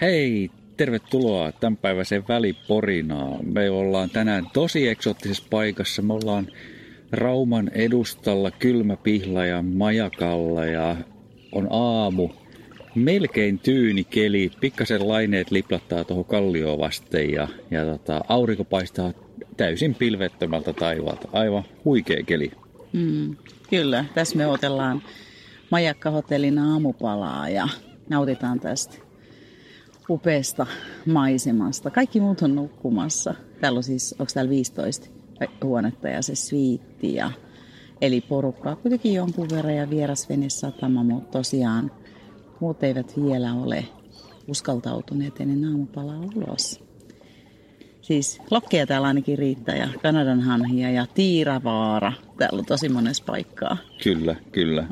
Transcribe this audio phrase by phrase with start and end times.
[0.00, 3.46] Hei, tervetuloa tämänpäiväiseen väliporinaan.
[3.46, 6.02] Me ollaan tänään tosi eksoottisessa paikassa.
[6.02, 6.46] Me ollaan
[7.12, 8.96] Rauman edustalla kylmä
[9.48, 10.96] ja majakalla ja
[11.52, 12.28] on aamu.
[12.94, 19.12] Melkein tyyni keli, pikkasen laineet liplattaa tuohon kallioon vasten ja, ja tota, aurinko paistaa
[19.56, 21.28] täysin pilvettömältä taivaalta.
[21.32, 22.52] Aivan huikea keli.
[22.92, 23.36] Mm,
[23.70, 25.02] kyllä, tässä me otellaan
[25.70, 27.68] majakkahotellin aamupalaa ja
[28.08, 29.07] nautitaan tästä
[30.10, 30.66] upeasta
[31.06, 31.90] maisemasta.
[31.90, 33.34] Kaikki muut on nukkumassa.
[33.60, 35.06] Täällä on siis, onko täällä 15
[35.64, 37.30] huonetta ja se sviitti ja
[38.00, 41.90] Eli porukkaa kuitenkin jonkun verran ja vierasvenesatama, mutta tosiaan
[42.60, 43.84] muut eivät vielä ole
[44.48, 46.80] uskaltautuneet ennen aamupalaa ulos.
[48.00, 52.12] Siis lokkeja täällä ainakin riittää ja Kanadan hanhia ja Tiiravaara.
[52.38, 53.76] Täällä on tosi monessa paikkaa.
[54.02, 54.86] Kyllä, kyllä.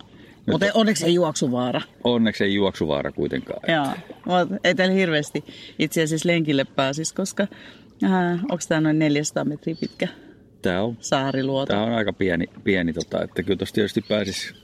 [0.46, 1.80] Mutta onneksi ei juoksuvaara.
[2.04, 3.60] Onneksi ei juoksuvaara kuitenkaan.
[3.68, 3.86] Joo,
[4.26, 5.44] mutta ei täällä hirveästi
[5.78, 7.46] itse asiassa lenkille pääsisi, koska
[8.04, 10.08] äh, onko tämä noin 400 metriä pitkä
[10.62, 11.72] tämä on, saariluoto?
[11.72, 14.54] Tämä on aika pieni, pieni tota, että kyllä tuossa tietysti pääsisi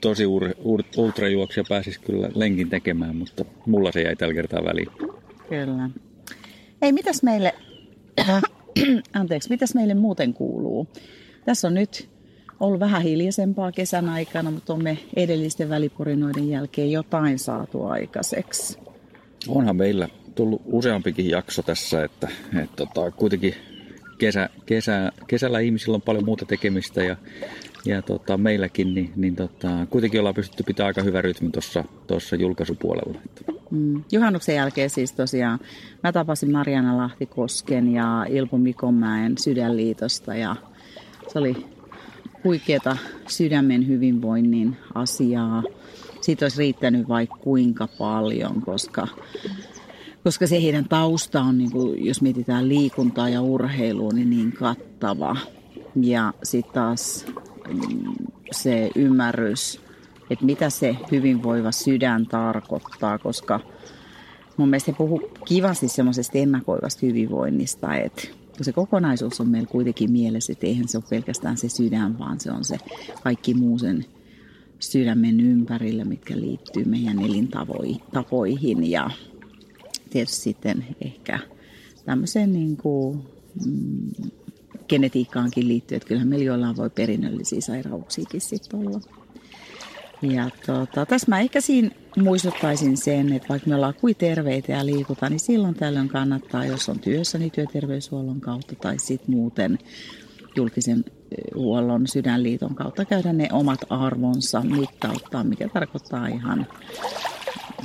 [0.00, 4.88] tosi ur, ur, ultrajuoksia pääsisi kyllä lenkin tekemään, mutta mulla se jäi tällä kertaa väliin.
[5.48, 5.90] Kyllä.
[6.82, 7.54] Ei, mitäs meille,
[9.20, 10.88] anteeksi, mitäs meille muuten kuuluu?
[11.44, 12.08] Tässä on nyt
[12.60, 18.78] ollut vähän hiljaisempaa kesän aikana, mutta on me edellisten välipurinoiden jälkeen jotain saatu aikaiseksi.
[19.48, 22.28] Onhan meillä tullut useampikin jakso tässä, että,
[22.62, 23.54] että tota, kuitenkin
[24.18, 27.16] kesä, kesä, kesällä ihmisillä on paljon muuta tekemistä ja,
[27.84, 31.50] ja tota, meilläkin, niin, niin tota, kuitenkin ollaan pystytty pitämään aika hyvä rytmi
[32.06, 33.20] tuossa julkaisupuolella.
[33.70, 34.04] Mm.
[34.12, 35.58] Juhannuksen jälkeen siis tosiaan
[36.02, 40.56] mä tapasin Mariana Lahtikosken ja Ilpo Mikonmäen sydänliitosta ja
[41.32, 41.77] se oli
[42.44, 42.96] huikeata
[43.28, 45.62] sydämen hyvinvoinnin asiaa.
[46.20, 49.08] Siitä olisi riittänyt vaikka kuinka paljon, koska,
[50.24, 55.36] koska se heidän tausta on, niin kuin, jos mietitään liikuntaa ja urheilua, niin niin kattava.
[56.00, 57.26] Ja sitten taas
[57.68, 58.14] mm,
[58.52, 59.80] se ymmärrys,
[60.30, 63.60] että mitä se hyvinvoiva sydän tarkoittaa, koska
[64.56, 68.22] mun mielestä he puhuu kivasti semmoisesta ennakoivasta hyvinvoinnista, että
[68.58, 72.40] kun se kokonaisuus on meillä kuitenkin mielessä, että eihän se ole pelkästään se sydän, vaan
[72.40, 72.78] se on se
[73.22, 74.04] kaikki muu sen
[74.78, 79.10] sydämen ympärillä, mitkä liittyy meidän elintapoihin ja
[80.10, 81.38] tietysti sitten ehkä
[82.04, 83.22] tämmöiseen niin kuin,
[83.66, 84.10] mm,
[84.88, 89.00] genetiikkaankin liittyy, että kyllähän meillä jollain voi perinnöllisiä sairauksiakin sitten olla.
[90.22, 94.86] Ja tota, tässä mä ehkä siinä muistuttaisin sen, että vaikka me ollaan kuin terveitä ja
[94.86, 99.78] liikutaan, niin silloin tällöin kannattaa, jos on työssä, niin työterveyshuollon kautta tai sitten muuten
[100.56, 101.04] julkisen
[101.54, 106.66] huollon sydänliiton kautta käydä ne omat arvonsa mittauttaa, mikä tarkoittaa ihan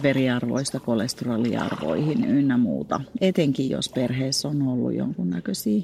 [0.04, 3.02] veriarvoista kolesteroliarvoihin ynnä muuta.
[3.22, 5.82] Etenkin jos perheessä on ollut jonkunnäköisiä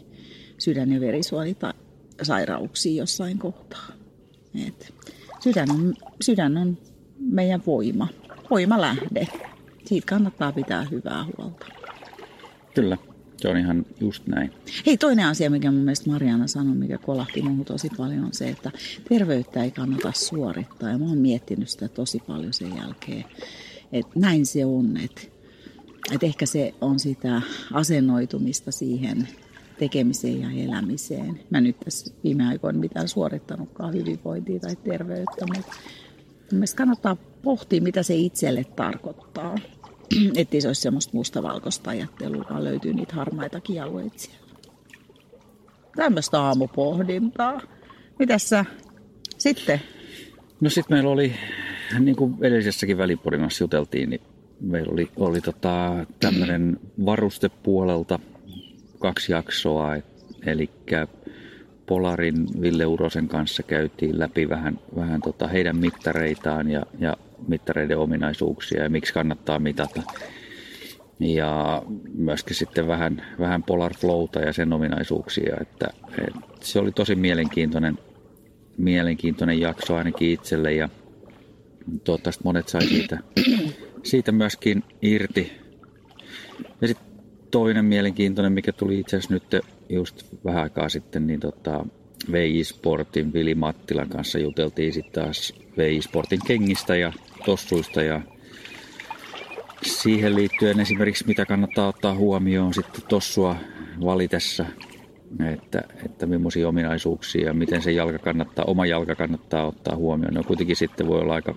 [0.58, 3.88] sydän- ja verisuonisairauksia jossain kohtaa.
[4.68, 4.94] Et
[5.40, 6.78] sydän, on, sydän on
[7.20, 8.08] meidän voima,
[8.50, 9.28] voimalähde.
[9.86, 11.66] Siitä kannattaa pitää hyvää huolta.
[12.76, 12.98] Kyllä,
[13.38, 14.52] se on ihan just näin.
[14.86, 18.50] Hei, toinen asia, mikä mun mielestä Mariana sanoi, mikä kolahti muuhun tosi paljon, on se,
[18.50, 18.72] että
[19.10, 20.90] terveyttä ei kannata suorittaa.
[20.90, 23.26] Ja mä oon miettinyt sitä tosi paljon sen jälkeen,
[23.92, 25.22] että näin se on, että,
[26.12, 27.42] että ehkä se on sitä
[27.74, 29.28] asennoitumista siihen
[29.80, 31.40] tekemiseen ja elämiseen.
[31.50, 35.72] Mä nyt tässä viime aikoina mitään suorittanutkaan hyvinvointia tai terveyttä, mutta
[36.52, 39.56] mielestäni kannattaa pohtia, mitä se itselle tarkoittaa.
[40.36, 44.40] Että se olisi semmoista mustavalkoista ajattelua, vaan löytyy niitä harmaitakin alueita siellä.
[45.96, 47.62] Tämmöistä aamupohdintaa.
[48.20, 48.66] Mitäs sä
[49.38, 49.82] sitten?
[50.62, 51.34] No sitten meillä oli,
[52.00, 54.22] niin kuin edellisessäkin väliporinassa juteltiin, niin
[54.62, 58.20] meillä oli, oli tota, tämmöinen varustepuolelta
[59.00, 59.96] kaksi jaksoa,
[60.46, 60.70] eli
[61.86, 67.18] Polarin Ville Urosen kanssa käytiin läpi vähän, vähän tota heidän mittareitaan ja, ja
[67.48, 70.02] mittareiden ominaisuuksia ja miksi kannattaa mitata.
[71.20, 75.88] Ja myöskin sitten vähän, vähän Polar Flowta ja sen ominaisuuksia, että,
[76.28, 77.98] että se oli tosi mielenkiintoinen,
[78.78, 80.90] mielenkiintoinen jakso ainakin itselle ja
[82.04, 83.20] toivottavasti monet sai siitä,
[84.04, 85.52] siitä myöskin irti.
[86.82, 87.09] Ja sitten
[87.52, 91.86] toinen mielenkiintoinen, mikä tuli itse asiassa nyt just vähän aikaa sitten, niin tota,
[92.32, 97.14] VI Sportin Vili Mattilan kanssa juteltiin sitten taas VI Sportin kengistä ja
[97.46, 98.22] tossuista ja
[99.84, 103.56] siihen liittyen esimerkiksi mitä kannattaa ottaa huomioon sitten tossua
[104.06, 104.66] valitessa,
[105.54, 110.34] että, että millaisia ominaisuuksia ja miten se jalka kannattaa, oma jalka kannattaa ottaa huomioon.
[110.34, 111.56] Ne kuitenkin sitten voi olla aika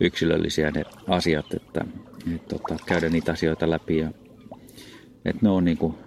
[0.00, 1.84] yksilöllisiä ne asiat, että
[2.34, 3.98] et, tota, käydä niitä asioita läpi.
[3.98, 4.10] Ja,
[5.26, 5.98] et ne on niinku,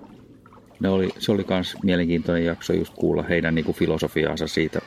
[0.79, 4.79] ne oli, se oli myös mielenkiintoinen jakso just kuulla heidän niinku filosofiaansa siitä,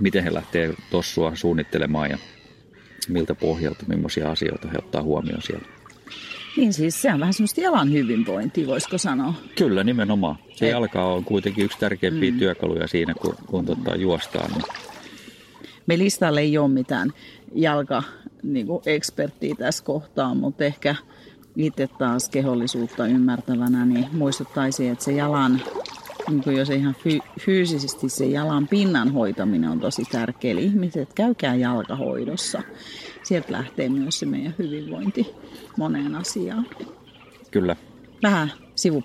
[0.00, 2.18] miten he lähtee tossua suunnittelemaan ja
[3.08, 5.66] miltä pohjalta, millaisia asioita he ottaa huomioon siellä.
[6.56, 9.34] Niin siis se on vähän semmoista jalan hyvinvointia, voisiko sanoa.
[9.54, 10.36] Kyllä, nimenomaan.
[10.54, 10.72] Se Et...
[10.72, 12.38] jalka on kuitenkin yksi tärkeimpiä mm.
[12.38, 14.50] työkaluja siinä, kun, kun tota, juostaan.
[14.50, 14.64] Niin.
[15.86, 17.12] Me listalle ei ole mitään
[17.54, 18.02] jalka
[18.42, 20.94] niin eksperttiä tässä kohtaa, mutta ehkä
[21.56, 25.60] itse taas kehollisuutta ymmärtävänä, niin muistuttaisin, että se jalan,
[26.28, 30.50] niin kuin jos ihan fy- fyysisesti se jalan pinnan hoitaminen on tosi tärkeä.
[30.50, 32.62] Eli ihmiset, käykää jalkahoidossa.
[33.22, 35.26] Sieltä lähtee myös se meidän hyvinvointi
[35.76, 36.66] moneen asiaan.
[37.50, 37.76] Kyllä.
[38.22, 39.04] Vähän sivu,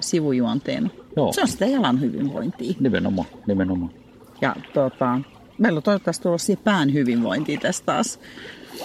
[0.00, 0.90] sivujuonteen.
[1.16, 1.32] Joo.
[1.32, 2.74] Se on sitä jalan hyvinvointia.
[2.80, 3.90] Nimenomaan, nimenomaan.
[4.40, 5.20] Ja tota,
[5.58, 8.20] meillä on toivottavasti tulossa pään hyvinvointia tässä taas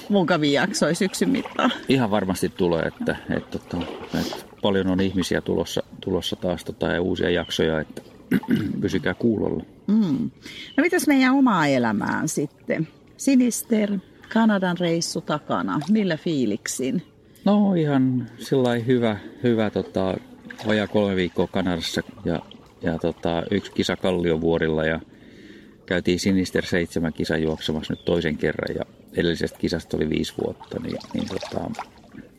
[0.09, 1.71] mukavia jaksoja syksyn mittaan.
[1.89, 3.77] Ihan varmasti tulee, että, että, että,
[4.19, 8.01] että paljon on ihmisiä tulossa, tulossa taas tota, ja uusia jaksoja, että
[8.81, 9.63] pysykää kuulolla.
[9.87, 10.31] Mm.
[10.77, 12.87] No mitäs meidän omaa elämään sitten?
[13.17, 13.97] Sinister,
[14.33, 17.03] Kanadan reissu takana, millä fiiliksin?
[17.45, 20.17] No ihan sillä hyvä, hyvä tota,
[20.67, 22.39] vajaa kolme viikkoa Kanadassa ja,
[22.81, 24.99] ja tota, yksi kisa Kalliovuorilla ja
[25.85, 30.97] käytiin Sinister 7 kisa juoksemassa nyt toisen kerran ja edellisestä kisasta oli viisi vuotta, niin,
[31.13, 31.71] niin tota,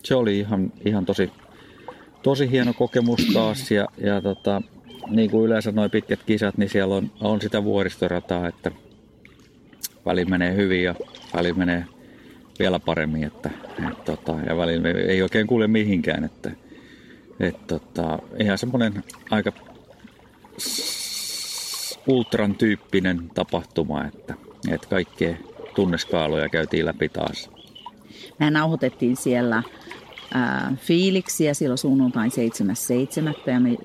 [0.02, 1.30] se oli ihan, ihan tosi,
[2.22, 4.62] tosi hieno kokemus taas ja, ja tota,
[5.08, 8.70] niin kuin yleensä noin pitkät kisat, niin siellä on, on sitä vuoristorataa, että
[10.06, 10.94] väli menee hyvin ja
[11.34, 11.84] väli menee
[12.58, 13.50] vielä paremmin, että,
[13.90, 16.50] et, tota, ja välillä ei oikein kuule mihinkään, että
[17.40, 19.52] et, tota, ihan semmoinen aika
[22.06, 24.34] ultran tyyppinen tapahtuma, että,
[24.70, 25.36] että kaikkea
[25.74, 27.50] tunneskaaloja käytiin läpi taas.
[28.38, 29.62] Me nauhoitettiin siellä
[30.34, 33.50] ää, fiiliksiä silloin sunnuntain 7.7.
[33.50, 33.76] ja me,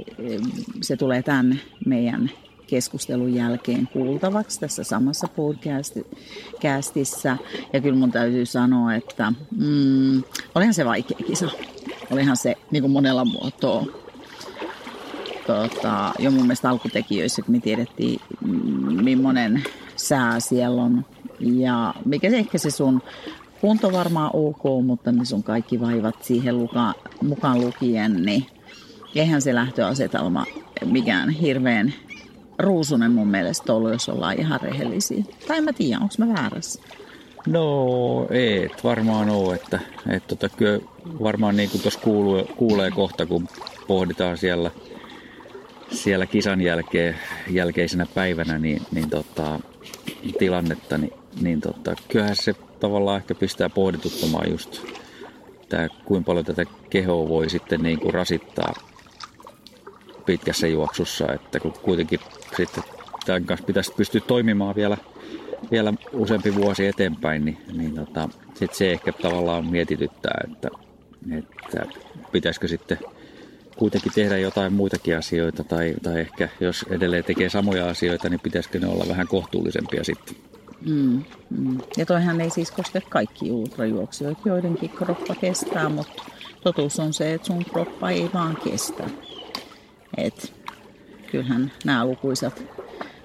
[0.82, 2.32] se tulee tämän meidän
[2.68, 7.38] keskustelun jälkeen kuultavaksi tässä samassa podcastissa.
[7.74, 10.24] Ja kyllä mun täytyy sanoa, että mm,
[10.56, 11.50] olihan se vaikea kisa.
[12.12, 13.86] Olihan se niin kuin monella muotoa
[15.48, 18.22] tota, jo mun mielestä alkutekijöissä, että me tiedettiin,
[19.02, 19.64] millainen
[19.96, 21.06] sää siellä on.
[21.40, 23.02] Ja mikä se ehkä se sun
[23.62, 28.46] kunto varmaan ok, mutta ne sun kaikki vaivat siihen luka, mukaan lukien, niin
[29.16, 30.46] eihän se lähtöasetelma
[30.86, 31.94] mikään hirveän
[32.60, 35.24] ruusunen mun mielestä ollut, jos ollaan ihan rehellisiä.
[35.48, 36.82] Tai en mä tiedä, onko mä väärässä?
[37.48, 39.80] No ei, varmaan ole, että,
[40.10, 40.80] että tota, kyllä
[41.24, 43.48] varmaan niin kuin tuossa kuulee, kuulee kohta, kun
[43.88, 44.72] pohditaan siellä–
[45.92, 47.16] siellä kisan jälkeen,
[47.50, 49.60] jälkeisenä päivänä niin, niin tota,
[50.40, 54.82] tilannetta, niin, niin tota, kyllähän se tavallaan ehkä pistää pohdituttamaan just
[55.70, 58.74] tämä, kuinka paljon tätä kehoa voi sitten niin kuin rasittaa
[60.26, 62.20] pitkässä juoksussa, että kun kuitenkin
[62.58, 62.84] sitten
[63.26, 64.98] tämän kanssa pitäisi pystyä toimimaan vielä,
[65.72, 70.70] vielä useampi vuosi eteenpäin, niin, niin tota, sit se ehkä tavallaan mietityttää, että,
[71.38, 71.86] että
[72.32, 72.98] pitäisikö sitten
[73.78, 78.80] kuitenkin tehdä jotain muitakin asioita tai, tai ehkä jos edelleen tekee samoja asioita, niin pitäisikö
[78.80, 80.36] ne olla vähän kohtuullisempia sitten.
[80.86, 81.78] Mm, mm.
[81.98, 86.24] Ja toihan ei siis koske kaikki ultrajuoksijoita, joidenkin kroppa kestää, mutta
[86.64, 89.04] totuus on se, että sun kroppa ei vaan kestä.
[90.18, 90.54] Et
[91.32, 92.64] kyllähän nämä lukuisat,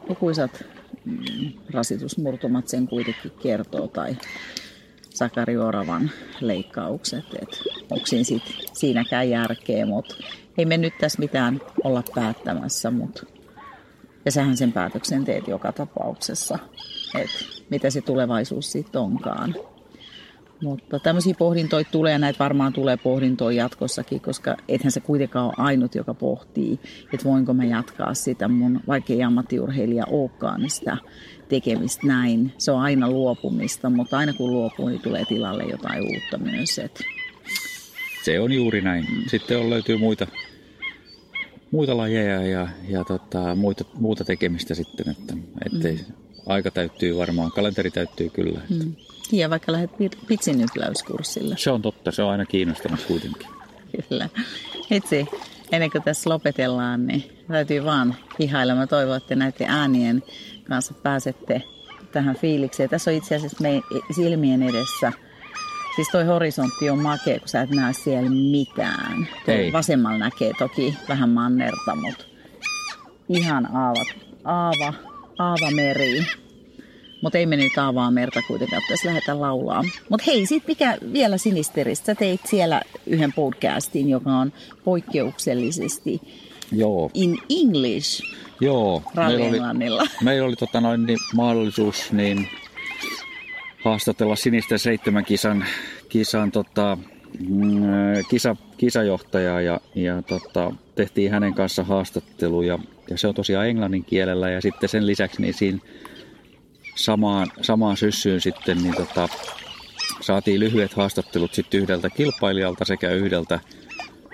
[0.08, 0.64] lukuisat
[1.04, 4.16] mm, rasitusmurtumat sen kuitenkin kertoo tai
[5.10, 7.56] Sakari Oravan leikkaukset, että
[7.90, 8.40] onko siinä
[8.72, 10.16] siinäkään järkeä, mutta
[10.58, 13.26] ei me nyt tässä mitään olla päättämässä, mutta
[14.24, 16.58] ja sähän sen päätöksen teet joka tapauksessa,
[17.18, 19.54] että mitä se tulevaisuus sitten onkaan.
[20.62, 25.54] Mutta tämmöisiä pohdintoja tulee ja näitä varmaan tulee pohdintoja jatkossakin, koska ethän se kuitenkaan ole
[25.56, 26.80] ainut, joka pohtii,
[27.12, 30.96] että voinko mä jatkaa sitä mun, vaikka ei ammattiurheilija olekaan, niin sitä
[31.48, 32.52] tekemistä näin.
[32.58, 36.78] Se on aina luopumista, mutta aina kun luopuu, niin tulee tilalle jotain uutta myös.
[36.78, 37.04] Että
[38.24, 39.06] se on juuri näin.
[39.26, 40.26] Sitten on, löytyy muita,
[41.70, 45.34] muita lajeja ja, ja tota, muita, muuta tekemistä sitten, että
[45.66, 46.19] ettei, mm.
[46.46, 48.60] Aika täyttyy varmaan, kalenteri täyttyy kyllä.
[48.70, 48.94] Mm.
[49.32, 49.90] Ja vaikka lähdet
[50.28, 51.56] pitsinnypläyskurssille.
[51.58, 53.48] Se on totta, se on aina kiinnostanut kuitenkin.
[54.08, 54.28] kyllä.
[54.90, 55.26] Itse,
[55.72, 58.74] ennen kuin tässä lopetellaan, niin täytyy vaan ihailla.
[58.74, 60.22] Mä toivon, että näiden äänien
[60.68, 61.62] kanssa pääsette
[62.12, 62.90] tähän fiilikseen.
[62.90, 63.82] Tässä on itse asiassa meidän
[64.14, 65.12] silmien edessä–
[65.96, 69.28] Siis toi horisontti on makea, kun sä et näe siellä mitään.
[69.44, 72.24] Tuo vasemmalla näkee toki vähän mannerta, mutta
[73.28, 74.04] ihan aava,
[74.44, 74.94] aava
[75.74, 76.26] meri.
[77.22, 79.84] Mutta ei me nyt avaa merta kuitenkaan, että lähdetä laulaa.
[80.08, 82.06] Mutta hei, sit mikä vielä Sinisteristä?
[82.06, 84.52] Sä teit siellä yhden podcastin, joka on
[84.84, 86.20] poikkeuksellisesti
[86.72, 87.10] Joo.
[87.14, 88.22] in English
[88.60, 92.48] Joo, meillä oli, meillä oli tota noin, niin, mahdollisuus niin,
[93.84, 95.64] haastatella sinisten seitsemän kisan,
[96.08, 96.98] kisan tota,
[98.30, 102.78] kisa, kisajohtajaa ja, ja tota, tehtiin hänen kanssa haastattelu ja,
[103.10, 105.78] ja se on tosiaan englannin kielellä ja sitten sen lisäksi niin siinä
[106.94, 109.28] samaan, samaan syssyyn sitten niin tota,
[110.20, 113.60] saatiin lyhyet haastattelut sitten yhdeltä kilpailijalta sekä yhdeltä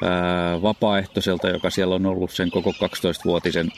[0.03, 3.71] ää, vapaaehtoiselta, joka siellä on ollut sen koko 12-vuotisen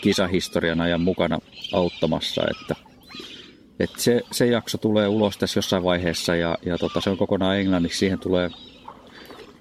[0.00, 1.38] kisahistorian ajan mukana
[1.72, 2.87] auttamassa, että,
[3.80, 7.58] että se, se jakso tulee ulos tässä jossain vaiheessa ja, ja tota, se on kokonaan
[7.58, 8.50] englanniksi, siihen tulee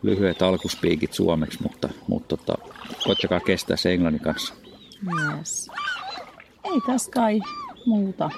[0.03, 2.57] lyhyet alkuspiikit suomeksi, mutta, mutta tota,
[3.03, 4.53] koittakaa kestää se englannin kanssa.
[5.37, 5.69] Yes.
[6.63, 7.41] Ei tässä kai
[7.85, 8.29] muuta.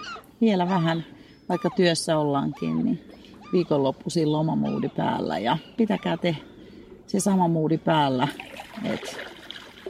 [0.41, 1.05] Vielä vähän,
[1.49, 3.03] vaikka työssä ollaankin, niin
[3.53, 6.35] viikonloppuisin lomamuudi päällä ja pitäkää te
[7.07, 8.27] se sama muudi päällä,
[8.83, 9.11] että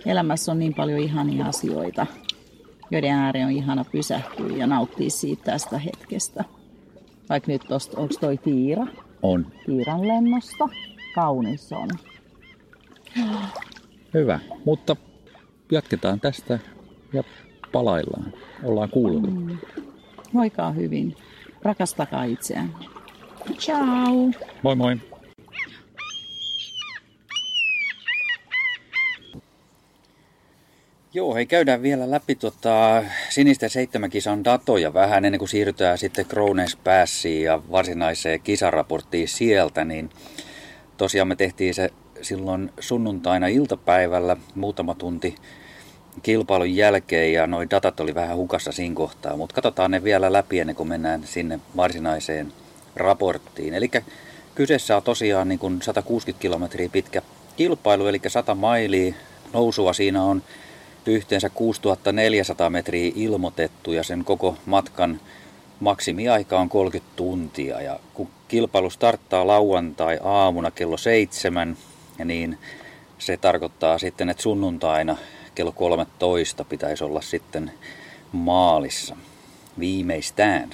[0.05, 2.07] elämässä on niin paljon ihania asioita,
[2.91, 6.43] joiden ääreen on ihana pysähtyä ja nauttia siitä tästä hetkestä.
[7.29, 8.87] Vaikka nyt tosta, onko toi Tiira?
[9.21, 9.47] On.
[9.65, 10.69] Tiiran lennosta.
[11.15, 11.89] Kaunis on.
[14.13, 14.95] Hyvä, mutta
[15.71, 16.59] jatketaan tästä
[17.13, 17.23] ja
[17.71, 18.33] palaillaan.
[18.63, 19.39] Ollaan kuuluvilla.
[19.39, 19.57] Mm.
[20.33, 21.15] Voikaa hyvin.
[21.63, 22.75] Rakastakaa itseään.
[23.57, 24.31] Ciao!
[24.63, 25.08] Moi moi!
[31.13, 36.75] Joo, hei käydään vielä läpi tota, sinisten seitsemänkisan datoja vähän ennen kuin siirrytään sitten Krones
[36.75, 40.09] Passiin ja varsinaiseen kisaraporttiin sieltä, niin
[40.97, 41.89] tosiaan me tehtiin se
[42.21, 45.35] silloin sunnuntaina iltapäivällä muutama tunti
[46.23, 50.59] kilpailun jälkeen ja noin datat oli vähän hukassa siinä kohtaa, mutta katsotaan ne vielä läpi
[50.59, 52.53] ennen kuin mennään sinne varsinaiseen
[52.95, 53.73] raporttiin.
[53.73, 53.91] Eli
[54.55, 57.21] kyseessä on tosiaan niin kuin 160 kilometriä pitkä
[57.55, 59.13] kilpailu, eli 100 mailia
[59.53, 60.41] nousua siinä on
[61.05, 65.19] yhteensä 6400 metriä ilmoitettu ja sen koko matkan
[65.79, 67.81] maksimiaika on 30 tuntia.
[67.81, 71.77] Ja kun kilpailu starttaa lauantai aamuna kello 7,
[72.25, 72.57] niin
[73.19, 75.17] se tarkoittaa sitten, että sunnuntaina
[75.55, 77.71] kello 13 pitäisi olla sitten
[78.31, 79.17] maalissa
[79.79, 80.69] viimeistään.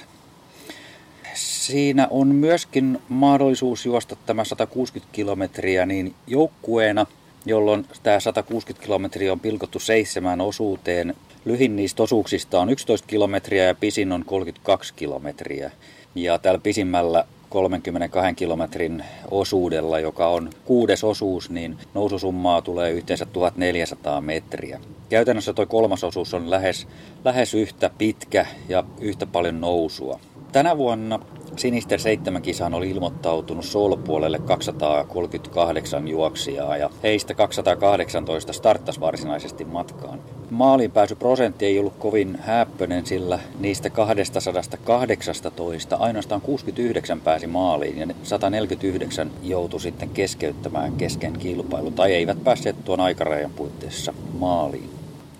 [1.34, 7.06] Siinä on myöskin mahdollisuus juosta tämä 160 kilometriä niin joukkueena–
[7.46, 11.14] jolloin tämä 160 kilometriä on pilkottu seitsemään osuuteen.
[11.44, 15.70] Lyhin niistä osuuksista on 11 kilometriä ja pisin on 32 kilometriä.
[16.14, 24.20] Ja tällä pisimmällä 32 kilometrin osuudella, joka on kuudes osuus, niin noususummaa tulee yhteensä 1400
[24.20, 24.80] metriä.
[25.08, 26.88] Käytännössä tuo kolmas osuus on lähes,
[27.24, 30.20] lähes yhtä pitkä ja yhtä paljon nousua.
[30.52, 31.20] Tänä vuonna
[31.56, 40.20] Sinisten seitsemän kisaan oli ilmoittautunut Soul-puolelle 238 juoksijaa ja heistä 218 starttasi varsinaisesti matkaan.
[40.50, 49.30] Maaliin prosentti ei ollut kovin häppöinen, sillä niistä 218 ainoastaan 69 pääsi maaliin ja 149
[49.42, 54.95] joutui sitten keskeyttämään kesken kilpailu tai eivät päässeet tuon aikarajan puitteissa maaliin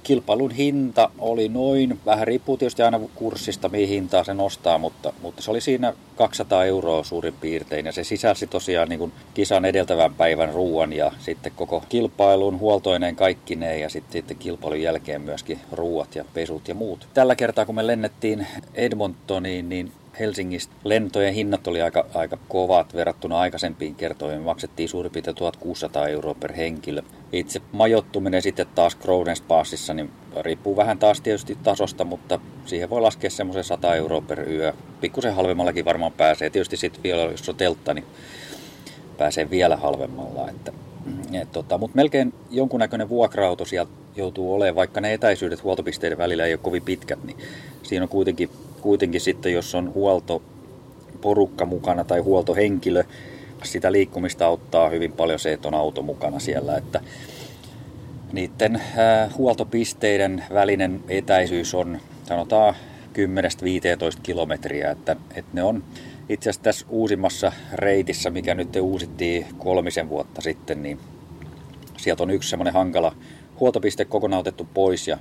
[0.07, 5.43] kilpailun hinta oli noin, vähän riippuu tietysti aina kurssista, mihin hintaa se nostaa, mutta, mutta
[5.43, 7.87] se oli siinä 200 euroa suurin piirtein.
[7.87, 13.17] Ja se sisälsi tosiaan niin kuin kisan edeltävän päivän ruoan ja sitten koko kilpailun huoltoineen
[13.17, 17.09] kaikkineen ja sitten, sitten kilpailun jälkeen myöskin ruuat ja pesut ja muut.
[17.15, 23.39] Tällä kertaa kun me lennettiin Edmontoniin, niin Helsingistä lentojen hinnat oli aika, aika kovat verrattuna
[23.39, 24.43] aikaisempiin kertoihin.
[24.43, 27.03] maksettiin suurin piirtein 1600 euroa per henkilö.
[27.33, 33.01] Itse majoittuminen sitten taas Crown's Passissa, niin riippuu vähän taas tietysti tasosta, mutta siihen voi
[33.01, 34.73] laskea semmoisen 100 euroa per yö.
[35.01, 36.51] Pikkusen halvemmallakin varmaan pääsee.
[36.51, 38.05] Tietysti sitten vielä, jos on teltta, niin
[39.19, 40.51] pääsee vielä halvemmalla.
[40.51, 40.73] Että,
[41.33, 46.53] et, tota, mutta melkein jonkunnäköinen vuokra-auto sieltä joutuu olemaan, vaikka ne etäisyydet huoltopisteiden välillä ei
[46.53, 47.39] ole kovin pitkät, niin
[47.83, 48.51] siinä on kuitenkin
[48.87, 53.05] kuitenkin sitten, jos on huoltoporukka mukana tai huoltohenkilö,
[53.65, 57.01] sitä liikkumista auttaa hyvin paljon se, että on auto mukana siellä, että
[58.33, 58.83] niiden
[59.39, 62.75] huoltopisteiden välinen etäisyys on sanotaan
[64.15, 65.85] 10-15 kilometriä, että, että ne on
[66.29, 70.99] itse asiassa tässä uusimmassa reitissä, mikä nyt uusittiin kolmisen vuotta sitten, niin
[71.97, 73.17] sieltä on yksi semmoinen hankala
[73.61, 75.19] huoltopiste kokonaan otettu pois ja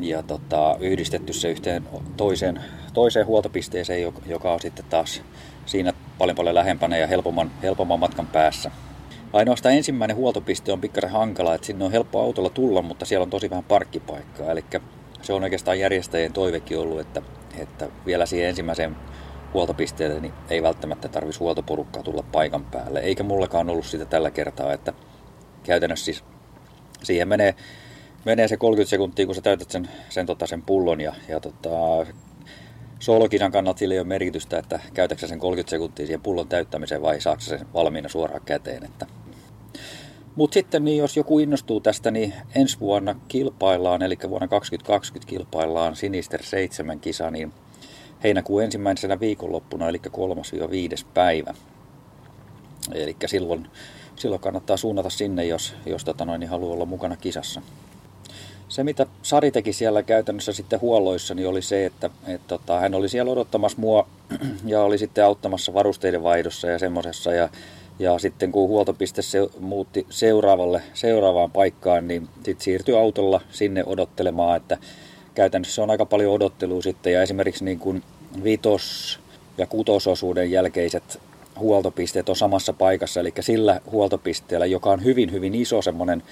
[0.00, 2.60] ja tota, yhdistetty se yhteen toiseen,
[2.94, 5.22] toiseen huoltopisteeseen, joka on sitten taas
[5.66, 8.70] siinä paljon paljon lähempänä ja helpomman, helpomman matkan päässä.
[9.32, 13.30] Ainoastaan ensimmäinen huoltopiste on pikkasen hankala, että sinne on helppo autolla tulla, mutta siellä on
[13.30, 14.52] tosi vähän parkkipaikkaa.
[14.52, 14.64] Eli
[15.22, 17.22] se on oikeastaan järjestäjien toivekin ollut, että
[17.58, 18.96] että vielä siihen ensimmäiseen
[19.54, 23.00] huoltopisteelle niin ei välttämättä tarvitsisi huoltoporukkaa tulla paikan päälle.
[23.00, 24.92] Eikä mullakaan ollut sitä tällä kertaa, että
[25.62, 26.24] käytännössä siis
[27.02, 27.54] siihen menee,
[28.24, 32.06] menee se 30 sekuntia, kun sä täytät sen, sen, tota, sen pullon ja, ja tota,
[32.98, 37.20] soolokisan kannalta sillä ei ole merkitystä, että käytätkö sen 30 sekuntia siihen pullon täyttämiseen vai
[37.20, 38.84] saako sen valmiina suoraan käteen.
[38.84, 39.06] Että.
[40.34, 45.96] Mutta sitten niin jos joku innostuu tästä, niin ensi vuonna kilpaillaan, eli vuonna 2020 kilpaillaan
[45.96, 47.52] Sinister 7 kisa, niin
[48.22, 50.00] heinäkuun ensimmäisenä viikonloppuna, eli
[51.00, 51.54] 3-5 päivä.
[52.92, 53.66] Eli silloin,
[54.16, 57.62] silloin kannattaa suunnata sinne, jos, jos tota noin, niin haluaa olla mukana kisassa.
[58.68, 62.94] Se, mitä Sari teki siellä käytännössä sitten huolloissa, niin oli se, että et, tota, hän
[62.94, 64.08] oli siellä odottamassa mua
[64.66, 67.32] ja oli sitten auttamassa varusteiden vaihdossa ja semmoisessa.
[67.32, 67.48] Ja,
[67.98, 74.56] ja sitten kun huoltopiste se, muutti seuraavalle, seuraavaan paikkaan, niin sitten siirtyi autolla sinne odottelemaan,
[74.56, 74.78] että
[75.34, 77.12] käytännössä on aika paljon odottelua sitten.
[77.12, 78.02] Ja esimerkiksi niin kuin
[78.44, 79.20] vitos-
[79.58, 81.20] ja kutososuuden jälkeiset
[81.58, 86.22] huoltopisteet on samassa paikassa, eli sillä huoltopisteellä, joka on hyvin, hyvin iso semmoinen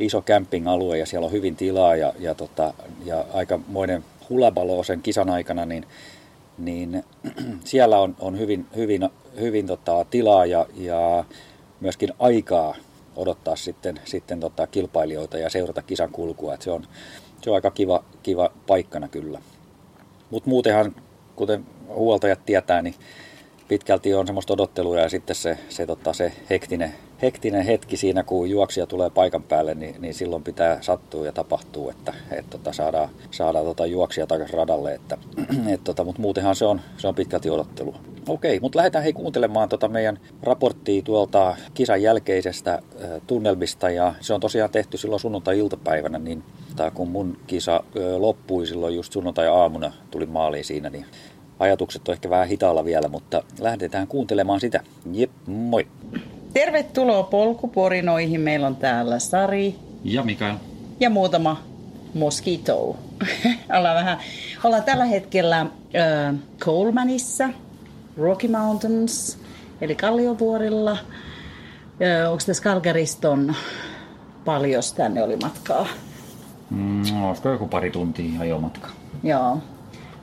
[0.00, 5.30] iso camping-alue ja siellä on hyvin tilaa ja, ja, tota, ja aikamoinen hulabalo sen kisan
[5.30, 5.86] aikana, niin,
[6.58, 7.04] niin
[7.64, 9.08] siellä on, on hyvin, hyvin,
[9.40, 11.24] hyvin tota, tilaa ja, ja
[11.80, 12.74] myöskin aikaa
[13.16, 16.54] odottaa sitten, sitten tota, kilpailijoita ja seurata kisan kulkua.
[16.54, 16.86] Et se, on,
[17.42, 19.40] se on aika kiva, kiva paikkana kyllä.
[20.30, 20.94] Mutta muutenhan,
[21.36, 22.94] kuten huoltajat tietää, niin
[23.68, 28.50] pitkälti on semmoista odottelua ja sitten se, se, tota, se hektinen, hektinen hetki siinä, kun
[28.50, 33.08] juoksija tulee paikan päälle, niin, niin silloin pitää sattua ja tapahtuu, että et, tota, saadaan,
[33.30, 34.94] saadaan tota, juoksija takaisin radalle.
[34.94, 35.18] Että,
[35.74, 37.98] et, tota, mutta muutenhan se on, se on pitkälti odottelua.
[38.28, 44.34] Okei, mutta lähdetään hei kuuntelemaan tota meidän raporttia tuolta kisan jälkeisestä äh, tunnelmista ja se
[44.34, 46.42] on tosiaan tehty silloin sunnuntai-iltapäivänä, niin
[46.76, 51.06] tai kun mun kisa äh, loppui silloin just sunnuntai-aamuna, tuli maaliin siinä, niin
[51.58, 54.80] ajatukset on ehkä vähän hitaalla vielä, mutta lähdetään kuuntelemaan sitä.
[55.12, 55.86] Jep, moi!
[56.52, 58.40] Tervetuloa polkuporinoihin.
[58.40, 59.74] Meillä on täällä Sari.
[60.04, 60.54] Ja Mikael.
[61.00, 61.62] Ja muutama
[62.14, 62.96] mosquito.
[63.78, 64.18] ollaan, vähän,
[64.64, 67.48] ollaan tällä hetkellä äh, Colemanissa,
[68.16, 69.38] Rocky Mountains,
[69.80, 70.92] eli Kalliovuorilla.
[70.92, 73.54] Äh, onko tässä Kalkariston
[74.44, 75.86] paljon tänne oli matkaa?
[76.70, 78.88] Mm, olisiko joku pari tuntia ajomatka?
[79.22, 79.58] Joo.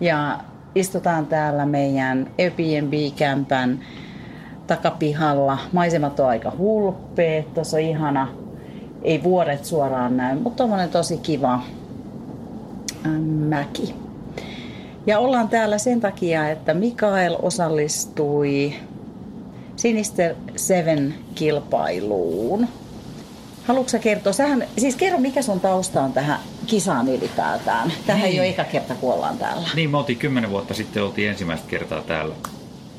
[0.02, 0.40] Ja
[0.76, 3.80] istutaan täällä meidän Airbnb-kämpän
[4.70, 5.58] takapihalla.
[5.72, 8.28] Maisemat on aika hulppeet, tuossa on ihana,
[9.04, 11.62] ei vuoret suoraan näy, mutta on tosi kiva
[13.50, 13.96] mäki.
[15.08, 18.74] Ja ollaan täällä sen takia, että Mikael osallistui
[19.76, 22.68] Sinister Seven kilpailuun.
[23.68, 24.34] Haluatko kertoa?
[24.34, 27.94] Sähän, siis kerro, mikä sun tausta on tähän kisaan ylipäätään.
[28.08, 28.34] Tähän niin.
[28.34, 29.68] ei ole eka kerta, kun ollaan täällä.
[29.76, 32.36] Niin, me oltiin kymmenen vuotta sitten, oltiin ensimmäistä kertaa täällä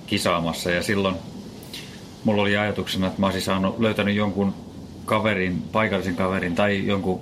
[0.07, 1.17] kisaamassa ja silloin
[2.25, 4.55] mulla oli ajatuksena, että mä olisin saanut, löytänyt jonkun
[5.05, 7.21] kaverin, paikallisen kaverin tai jonkun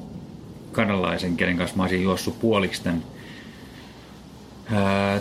[0.73, 3.03] kanalaisen, kenen kanssa mä olisin juossut puoliksi tämän,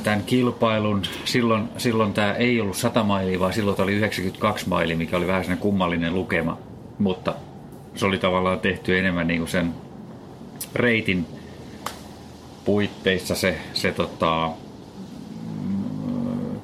[0.04, 1.02] tämän kilpailun.
[1.26, 5.44] Silloin, silloin tämä ei ollut 100 mailia, vaan silloin oli 92 maili, mikä oli vähän
[5.44, 6.58] sellainen kummallinen lukema.
[7.00, 7.36] Mutta
[7.96, 9.74] se oli tavallaan tehty enemmän niin kuin sen
[10.76, 11.26] reitin
[12.66, 14.50] puitteissa se, se tota,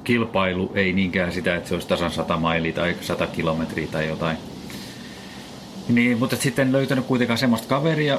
[0.04, 4.36] kilpailu, ei niinkään sitä, että se olisi tasan 100 mailia tai 100 kilometriä tai jotain.
[5.88, 8.18] Niin, mutta sitten löytänyt kuitenkaan semmoista kaveria,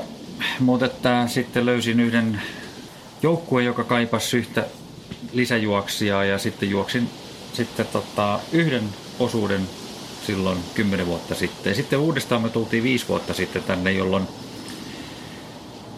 [0.59, 2.41] mutta että sitten löysin yhden
[3.23, 4.65] joukkueen, joka kaipasi yhtä
[5.33, 7.09] lisäjuoksia ja sitten juoksin
[7.53, 8.83] sitten tota, yhden
[9.19, 9.61] osuuden
[10.25, 11.71] silloin kymmenen vuotta sitten.
[11.71, 14.27] Ja sitten uudestaan me tultiin viisi vuotta sitten tänne, jolloin,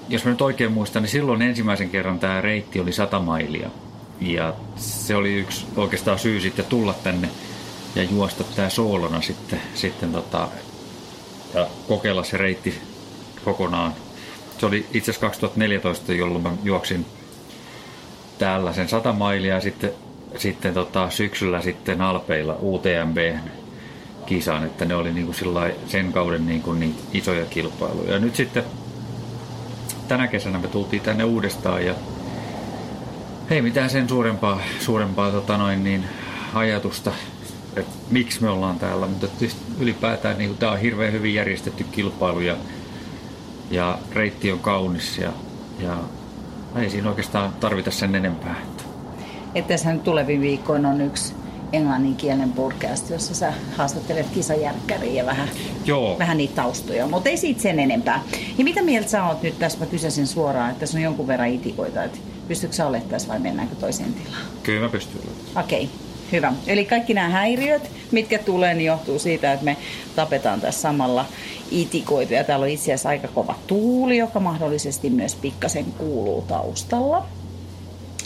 [0.09, 3.69] jos mä nyt oikein muistan, niin silloin ensimmäisen kerran tämä reitti oli 100 mailia.
[4.21, 7.29] Ja se oli yksi oikeastaan syy sitten tulla tänne
[7.95, 10.47] ja juosta tämä soolona sitten, sitten tota,
[11.53, 12.81] ja kokeilla se reitti
[13.45, 13.93] kokonaan.
[14.57, 17.05] Se oli itse asiassa 2014, jolloin mä juoksin
[18.37, 19.91] täällä sen 100 mailia ja sitten,
[20.37, 23.17] sitten tota, syksyllä sitten Alpeilla UTMB
[24.25, 25.33] kisan, että ne oli niinku
[25.87, 28.13] sen kauden niinku niin isoja kilpailuja.
[28.13, 28.63] Ja nyt sitten
[30.07, 31.95] tänä kesänä me tultiin tänne uudestaan ja
[33.49, 36.03] ei mitään sen suurempaa, suurempaa tota noin, niin,
[36.53, 37.11] ajatusta,
[37.75, 39.27] että miksi me ollaan täällä, mutta
[39.79, 42.55] ylipäätään niin tämä on hirveän hyvin järjestetty kilpailu ja,
[43.71, 45.31] ja reitti on kaunis ja,
[45.79, 45.97] ja
[46.75, 48.55] ei siinä oikeastaan tarvita sen enempää.
[49.55, 51.33] Että tässä nyt tulevin viikkoin on yksi
[51.73, 55.49] englanninkielinen podcast, jossa sä haastattelet kisajärkkäriä ja vähän,
[55.85, 56.19] Joo.
[56.19, 58.23] vähän niitä taustoja, mutta ei siitä sen enempää.
[58.57, 61.49] Ja mitä mieltä sä oot nyt, tässä mä kysäsin suoraan, että tässä on jonkun verran
[61.49, 64.41] itikoita, että Pystytkö sä olemaan tässä vai mennäänkö toiseen tilaan?
[64.63, 65.21] Kyllä mä pystyn.
[65.55, 65.95] Okei, okay,
[66.31, 66.53] hyvä.
[66.67, 69.77] Eli kaikki nämä häiriöt, mitkä tulee, niin johtuu siitä, että me
[70.15, 71.25] tapetaan tässä samalla
[71.71, 72.33] itikoita.
[72.33, 77.25] Ja täällä on itse asiassa aika kova tuuli, joka mahdollisesti myös pikkasen kuuluu taustalla.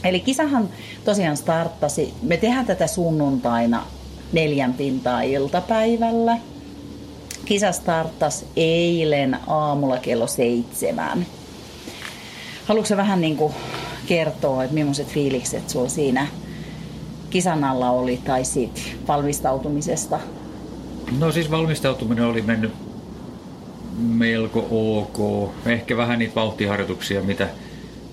[0.04, 0.70] Eli kisahan
[1.06, 3.86] tosiaan starttasi, me tehdään tätä sunnuntaina
[4.34, 6.38] neljän pintaa iltapäivällä.
[7.46, 11.26] Kisa starttasi eilen aamulla kello seitsemän.
[12.66, 13.54] Haluatko vähän niin kuin
[14.12, 16.28] kertoa, että millaiset fiilikset sulla siinä
[17.30, 20.20] kisan alla oli tai siitä valmistautumisesta?
[21.20, 22.72] No siis valmistautuminen oli mennyt
[23.98, 25.52] melko ok.
[25.66, 27.50] Ehkä vähän niitä vauhtiharjoituksia, mitä,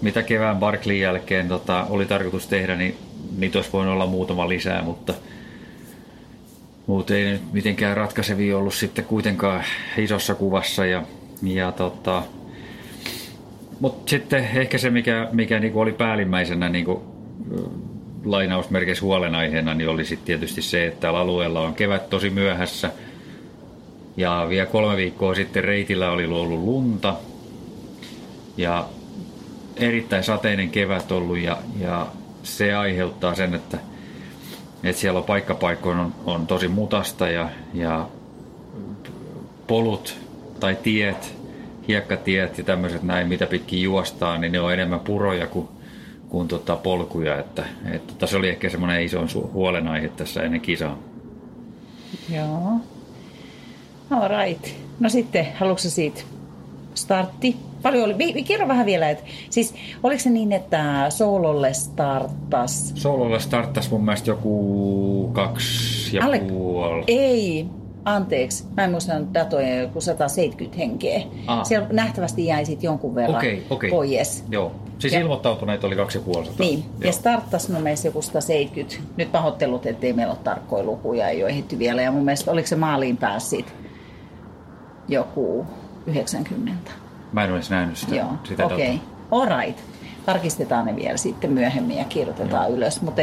[0.02, 2.96] mitä kevään Barkleyn jälkeen tota, oli tarkoitus tehdä, niin
[3.38, 5.14] niitä olisi voinut olla muutama lisää, mutta,
[6.86, 9.64] mutta ei nyt mitenkään ratkaisevi ollut sitten kuitenkaan
[9.96, 10.86] isossa kuvassa.
[10.86, 11.02] Ja,
[11.42, 12.22] ja tota,
[13.80, 17.02] mutta sitten ehkä se, mikä, mikä niinku oli päällimmäisenä niinku,
[18.24, 22.90] lainausmerkeissä huolenaiheena, niin oli sitten tietysti se, että täällä alueella on kevät tosi myöhässä.
[24.16, 27.14] Ja vielä kolme viikkoa sitten reitillä oli ollut lunta.
[28.56, 28.88] Ja
[29.76, 32.06] erittäin sateinen kevät ollut ja, ja
[32.42, 33.78] se aiheuttaa sen, että,
[34.84, 38.08] että siellä on paikkapaikkoin on, on tosi mutasta ja, ja
[39.66, 40.16] polut
[40.60, 41.37] tai tiet
[41.88, 45.68] hiekkatiet ja tämmöiset näin, mitä pitkin juostaan, niin ne on enemmän puroja kuin,
[46.28, 47.38] kuin tota polkuja.
[47.38, 50.98] Että, et, tota, se oli ehkä semmoinen iso huolenaihe tässä ennen kisaa.
[52.34, 52.80] Joo.
[54.10, 54.68] All right.
[55.00, 56.20] No sitten, haluatko siitä
[56.94, 57.56] startti?
[57.82, 58.42] Paljon oli.
[58.42, 62.92] Kerro vähän vielä, että siis oliko se niin, että Soololle starttas?
[62.94, 66.38] Soololle starttas mun mielestä joku kaksi ja Alle...
[66.38, 67.04] puoli.
[67.06, 67.66] Ei,
[68.14, 71.22] anteeksi, mä en muista datoja, joku 170 henkeä.
[71.46, 71.64] Aa.
[71.64, 73.90] Siellä nähtävästi jäi sitten jonkun verran okay, okay.
[73.90, 74.44] pois.
[74.50, 76.62] Joo, siis ja, ilmoittautuneet oli 250.
[76.62, 77.06] Niin, Joo.
[77.06, 78.96] ja starttas mun mielestä joku 170.
[79.16, 82.02] Nyt pahoittelut, ettei meillä ole tarkkoja lukuja, ei ole ehditty vielä.
[82.02, 83.74] Ja mun mielestä oliko se maaliin päässyt
[85.08, 85.66] joku
[86.06, 86.90] 90.
[87.32, 88.94] Mä en olisi nähnyt sitä, Joo, sitä okei.
[88.94, 88.98] Okay.
[89.30, 89.78] All right
[90.28, 92.76] tarkistetaan ne vielä sitten myöhemmin ja kirjoitetaan Joo.
[92.76, 93.02] ylös.
[93.02, 93.22] Mutta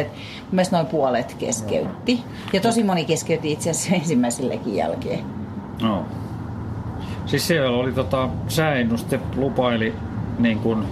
[0.51, 2.23] myös noin puolet keskeytti.
[2.53, 5.25] Ja tosi moni keskeytti itse asiassa ensimmäisellekin jälkeen.
[5.81, 6.05] No.
[7.25, 9.93] Siis siellä oli tota, sääennuste lupaili
[10.39, 10.85] niin kun,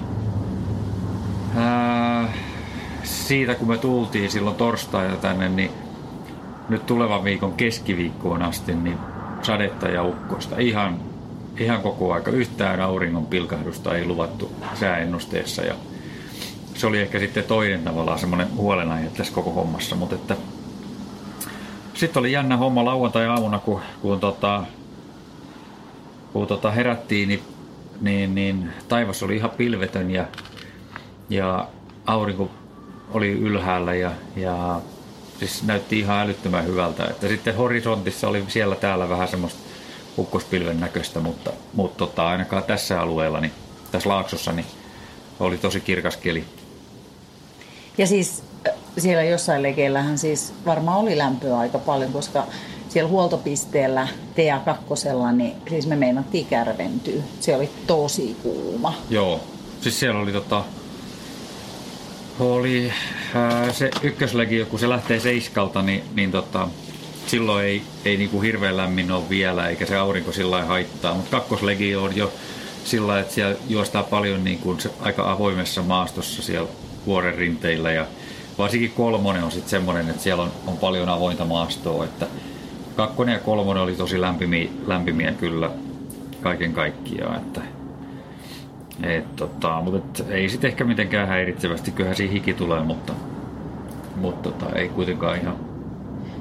[1.55, 2.33] ää,
[3.03, 5.71] siitä kun me tultiin silloin torstaina tänne, niin
[6.69, 8.97] nyt tulevan viikon keskiviikkoon asti niin
[9.41, 10.55] sadetta ja ukkosta.
[10.57, 10.99] Ihan,
[11.59, 12.31] ihan koko aika.
[12.31, 15.61] Yhtään auringon pilkahdusta ei luvattu sääennusteessa.
[15.61, 15.75] Ja
[16.83, 20.35] se oli ehkä sitten toinen tavallaan semmoinen huolenaihe tässä koko hommassa, mutta että
[21.93, 24.63] sitten oli jännä homma lauantai-aamuna, kun, kun, tota,
[26.33, 27.43] kun tota herättiin, niin,
[28.01, 30.25] niin, niin taivas oli ihan pilvetön ja,
[31.29, 31.67] ja
[32.05, 32.51] aurinko
[33.11, 34.81] oli ylhäällä ja, ja
[35.39, 37.05] siis näytti ihan älyttömän hyvältä.
[37.05, 39.59] Että sitten horisontissa oli siellä täällä vähän semmoista
[40.17, 43.53] ukkospilven näköistä, mutta, mutta tota, ainakaan tässä alueella, niin,
[43.91, 44.65] tässä laaksossa, niin
[45.39, 46.43] oli tosi kirkas keli.
[47.97, 48.43] Ja siis
[48.97, 52.47] siellä jossain lekeillähän siis varmaan oli lämpöä aika paljon, koska
[52.89, 57.23] siellä huoltopisteellä TA2, niin siis me meinattiin kärventyä.
[57.39, 58.93] Se oli tosi kuuma.
[59.09, 59.39] Joo,
[59.81, 60.63] siis siellä oli tota,
[62.39, 62.93] oli
[63.35, 66.67] ää, se ykköslegio, kun se lähtee seiskalta, niin, niin tota,
[67.27, 71.13] silloin ei, ei niinku hirveän lämmin ole vielä, eikä se aurinko sillä haittaa.
[71.13, 72.33] Mutta kakkoslegio on jo
[72.85, 76.69] sillä että siellä juostaa paljon niin kuin aika avoimessa maastossa siellä
[77.05, 78.05] vuoren rinteillä ja
[78.57, 82.27] varsinkin kolmonen on sitten semmoinen, että siellä on, on paljon avointa maastoa, että
[82.95, 85.71] kakkonen ja kolmonen oli tosi lämpimiä, lämpimiä kyllä
[86.41, 87.61] kaiken kaikkiaan, että
[89.03, 93.13] et, tota, mutta et, ei sitten ehkä mitenkään häiritsevästi, kyllähän siinä hiki tulee, mutta,
[94.15, 95.55] mutta tota, ei kuitenkaan ihan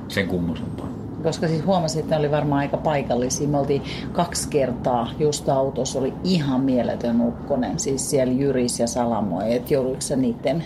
[0.08, 0.91] sen kummosempaa.
[1.22, 3.48] Koska siis huomasin, että ne oli varmaan aika paikallisia.
[3.48, 3.82] Me oltiin
[4.12, 10.00] kaksi kertaa just autossa, oli ihan mieletön ukkonen, siis siellä Jyris ja Salamoi, että joudutko
[10.00, 10.64] sä niiden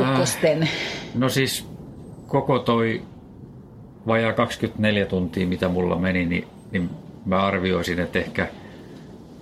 [0.00, 0.68] ukkosten?
[1.14, 1.66] No siis
[2.26, 3.02] koko toi
[4.06, 6.90] vajaa 24 tuntia, mitä mulla meni, niin, niin
[7.26, 8.48] mä arvioisin, että ehkä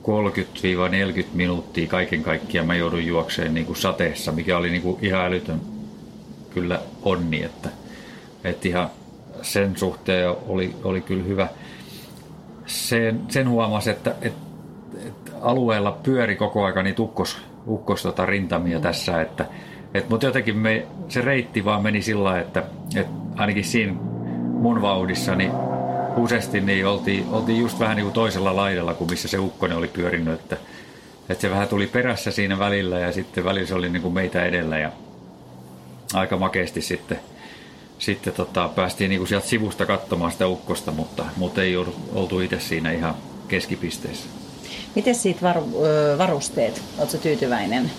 [0.02, 5.24] 30-40 minuuttia kaiken kaikkiaan mä joudun juokseen niin kuin sateessa, mikä oli niin kuin ihan
[5.24, 5.61] älytön
[6.54, 7.68] kyllä onni, että,
[8.44, 8.90] että ihan
[9.42, 11.48] sen suhteen oli, oli kyllä hyvä.
[12.66, 14.40] Sen, sen huomasi, että, että,
[15.07, 18.83] että alueella pyöri koko ajan niitä ukkos, ukkos tota rintamia mm.
[18.83, 19.44] tässä, että,
[19.94, 22.62] että, mutta jotenkin me, se reitti vaan meni sillä että,
[22.96, 23.92] että ainakin siinä
[24.61, 25.53] mun vauhdissa niin
[26.16, 29.88] useasti niin oltiin, oltiin just vähän niin kuin toisella laidalla kuin missä se ukkonen oli
[29.88, 30.57] pyörinyt, että,
[31.29, 34.44] että se vähän tuli perässä siinä välillä ja sitten välillä se oli niin kuin meitä
[34.44, 34.92] edellä ja
[36.14, 37.20] aika makeasti sitten,
[38.00, 41.76] sitten tota, päästiin niin kuin sieltä sivusta katsomaan sitä ukkosta, mutta, mutta ei
[42.14, 43.14] oltu itse siinä ihan
[43.48, 44.28] keskipisteessä.
[44.94, 45.56] Miten siitä var,
[46.18, 46.82] varusteet?
[46.98, 47.90] Oletko tyytyväinen?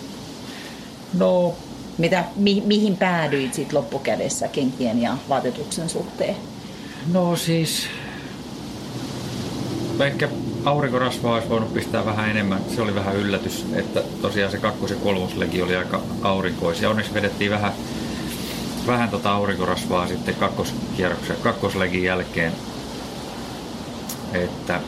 [1.14, 1.56] No...
[1.98, 6.36] Mitä, mi, mihin päädyit sitten loppukädessä kenkien ja vaatetuksen suhteen?
[7.12, 7.88] No siis...
[10.00, 10.30] Ehkä
[10.66, 12.62] aurinkorasvaa olisi voinut pistää vähän enemmän.
[12.76, 16.90] Se oli vähän yllätys, että tosiaan se kakkos- ja kolmoslegi oli aika aurinkoisia.
[16.90, 17.74] Onneksi vedettiin vähän,
[18.88, 22.54] vähän tota aurinkorasvaa sitten kakkoskierroksen, kakkoslegin jälkeen,
[24.34, 24.82] että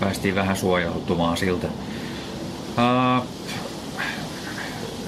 [0.00, 1.66] päästiin vähän suojautumaan siltä.
[1.66, 3.26] Uh,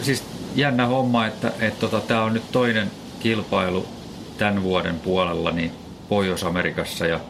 [0.03, 3.87] siis jännä homma, että, että tota, tämä on nyt toinen kilpailu
[4.38, 5.72] tämän vuoden puolella niin
[6.09, 7.20] Pohjois-Amerikassa ja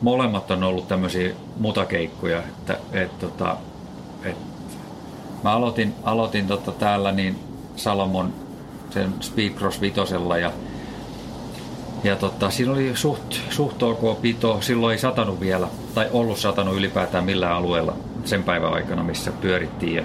[0.00, 3.56] molemmat on ollut tämmöisiä mutakeikkoja, että et, tota,
[4.24, 4.36] et,
[5.42, 7.38] mä aloitin, aloitin tota täällä niin
[7.76, 8.45] Salomon
[8.90, 10.52] sen Speedcross vitosella ja
[12.04, 16.76] ja tota, siinä oli suht, suht ok pito, silloin ei satanut vielä, tai ollut satanut
[16.76, 19.96] ylipäätään millään alueella sen päivän aikana, missä pyörittiin.
[19.96, 20.02] Ja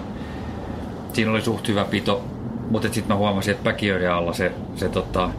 [1.14, 2.24] siinä oli suht hyvä pito,
[2.70, 5.30] mutta sitten mä huomasin, että päkiöiden alla se, se tota,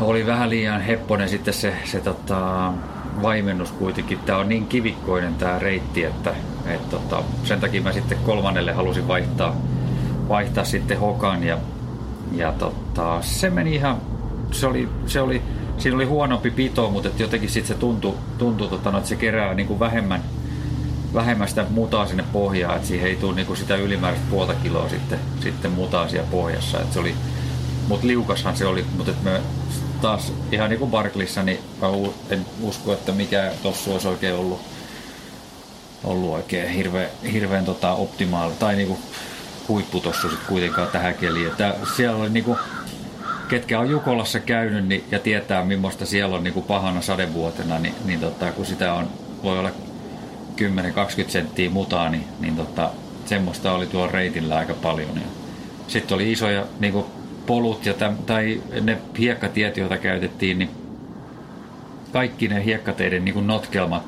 [0.00, 2.72] oli vähän liian hepponen sitten se, se tota,
[3.22, 4.18] vaimennus kuitenkin.
[4.18, 6.34] Tämä on niin kivikkoinen tämä reitti, että
[6.66, 9.56] et, tota, sen takia mä sitten kolmannelle halusin vaihtaa,
[10.30, 11.58] vaihtaa sitten hokan ja,
[12.32, 13.96] ja tota, se meni ihan,
[14.52, 15.42] se oli, se oli,
[15.78, 19.54] siinä oli huonompi pito, mutta jotenkin sitten se tuntui, tuntui tota, no, että se kerää
[19.54, 20.22] niin kuin vähemmän,
[21.14, 24.88] vähemmän sitä mutaa sinne pohjaan, että siihen ei tule niin kuin sitä ylimääräistä puolta kiloa
[24.88, 26.80] sitten, sitten mutaa siellä pohjassa.
[26.80, 27.14] Että se oli,
[27.88, 29.40] mutta liukashan se oli, mutta me
[30.00, 31.88] taas ihan niin kuin Barklissa, niin mä
[32.30, 34.60] en usko, että mikä tossu olisi oikein ollut,
[36.04, 39.00] ollut oikein hirveän, hirveän tota optimaali tai niin kuin
[39.68, 41.46] huipputossu sitten kuitenkaan tähän keliin.
[41.46, 42.58] Että siellä oli niin kuin,
[43.48, 47.94] ketkä on Jukolassa käynyt niin, ja tietää millaista siellä on niin kuin pahana sadevuotena, niin,
[48.04, 49.08] niin tota, kun sitä on,
[49.42, 49.72] voi olla 10-20
[51.28, 52.90] senttiä mutaa, niin, niin tota,
[53.24, 55.20] semmoista oli tuolla reitillä aika paljon.
[55.88, 57.06] Sitten oli isoja niin kuin
[57.46, 60.70] polut ja täm, tai ne hiekkatiet, joita käytettiin, niin
[62.12, 64.02] kaikki ne hiekkateiden niin notkelmat,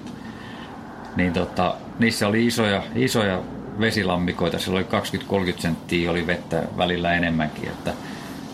[1.17, 3.41] niin tota, niissä oli isoja, isoja
[3.81, 7.93] vesilammikoita, siellä oli 20-30 senttiä, oli vettä välillä enemmänkin, että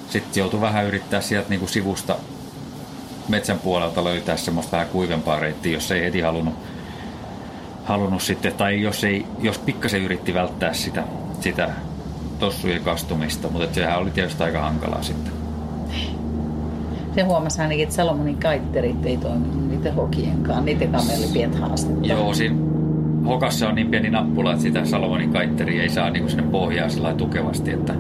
[0.08, 2.16] sitten joutui vähän yrittää sieltä niin kuin sivusta
[3.28, 6.54] metsän puolelta löytää semmoista vähän kuivempaa reittiä, jos ei heti halunnut,
[7.84, 11.04] halunnut sitten, tai jos, ei, jos pikkasen yritti välttää sitä,
[11.40, 11.70] sitä
[12.38, 15.32] tossujen kastumista, mutta sehän oli tietysti aika hankalaa sitten.
[17.14, 20.64] Se huomasi ainakin, että Salomonin kaitterit ei toiminut niiden hokienkaan.
[20.64, 20.92] Niiden
[21.32, 22.06] pientä haastetta.
[22.06, 22.67] Joo, siinä
[23.28, 27.14] hokassa on niin pieni nappula, että sitä Salomonin kaitteri ei saa niinku sinne pohjaan sillä
[27.14, 27.94] tukevasti, että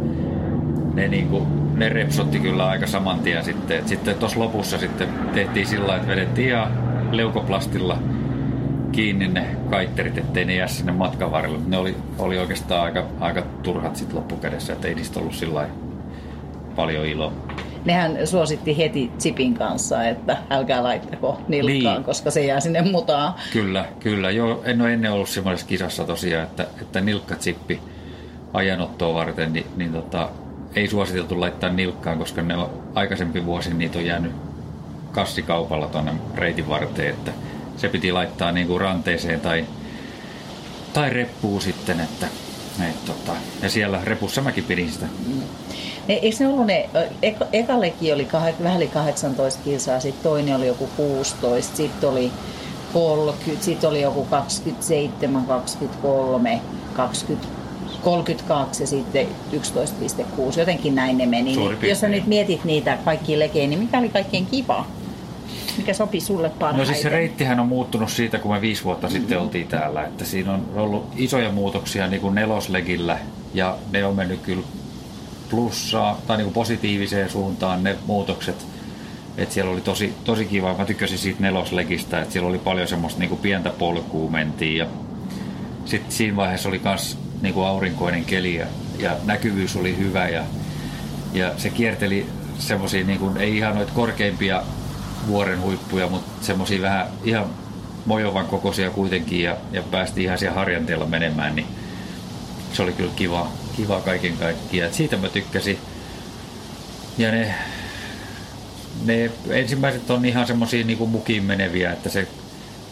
[0.94, 3.78] ne, niinku, ne repsotti kyllä aika saman tien sitten.
[3.78, 6.72] Et sitten tuossa lopussa sitten tehtiin sillä että vedettiin ihan
[7.12, 7.98] leukoplastilla
[8.92, 11.58] kiinni ne kaitterit, ettei ne jää sinne matkan varrelle.
[11.66, 15.68] Ne oli, oli oikeastaan aika, aika turhat sitten loppukädessä, että ei niistä ollut sillä
[16.76, 17.32] paljon iloa.
[17.88, 22.04] Nehän suositti heti Chipin kanssa, että älkää laittako nilkkaan, niin.
[22.04, 23.34] koska se jää sinne mutaan.
[23.52, 24.30] Kyllä, kyllä.
[24.30, 27.80] Joo, en ole ennen ollut semmoisessa kisassa tosiaan, että, että nilkkatsippi
[28.52, 30.28] ajanottoa varten, niin, niin tota,
[30.74, 34.32] ei suositeltu laittaa nilkkaan, koska ne on aikaisempi vuosi niitä on jäänyt
[35.12, 37.32] kassikaupalla tuonne reitin varteen, että
[37.76, 39.64] se piti laittaa niin kuin ranteeseen tai,
[40.92, 42.26] tai reppuun sitten, että
[42.84, 45.06] et, tota, ja siellä repussa mäkin pidin sitä.
[46.08, 46.90] Ne, eikö ne ollut ne,
[47.22, 52.30] eka, ekallekin oli kah, vähän yli 18 kilsaa, sitten toinen oli joku 16, sitten oli
[52.92, 56.60] 30, sitten oli joku 27, 23,
[56.94, 57.48] 20,
[58.04, 61.56] 32 ja sitten 11,6, jotenkin näin ne meni.
[61.56, 64.86] Niin, jos sä nyt mietit niitä kaikki lekejä, niin mikä oli kaikkein kiva?
[65.78, 66.78] Mikä sopi sulle parhaiten?
[66.78, 69.20] No siis se reittihän on muuttunut siitä, kun me viisi vuotta mm-hmm.
[69.20, 70.04] sitten oltiin täällä.
[70.04, 73.18] Että siinä on ollut isoja muutoksia niin kuin neloslegillä
[73.54, 74.62] ja ne on mennyt kyllä
[75.50, 78.66] plussaa tai niin kuin positiiviseen suuntaan ne muutokset.
[79.36, 80.74] Että siellä oli tosi, tosi kiva.
[80.78, 84.86] Mä tykkäsin siitä neloslegistä, että siellä oli paljon semmoista niin kuin pientä polkua mentiin ja
[85.84, 88.66] sitten siinä vaiheessa oli myös niin kuin aurinkoinen keli ja,
[88.98, 90.44] ja näkyvyys oli hyvä ja,
[91.32, 92.26] ja se kierteli
[92.58, 94.62] semmoisia, niin kuin, ei ihan noita korkeimpia
[95.26, 97.46] vuoren huippuja, mutta semmoisia vähän ihan
[98.06, 101.66] mojovan kokoisia kuitenkin ja, ja päästiin ihan siellä harjanteella menemään, niin
[102.72, 104.92] se oli kyllä kiva, kiva kaiken kaikkiaan.
[104.92, 105.78] Siitä mä tykkäsin.
[107.18, 107.54] Ja ne,
[109.04, 112.28] ne ensimmäiset on ihan semmoisia niin mukiin meneviä, että se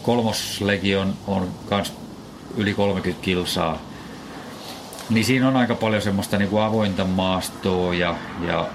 [0.03, 1.13] kolmoslegi on,
[1.69, 1.93] kans
[2.57, 3.81] yli 30 kilsaa.
[5.09, 8.15] Niin siinä on aika paljon semmoista niin kuin avointa maastoa ja,
[8.47, 8.67] ja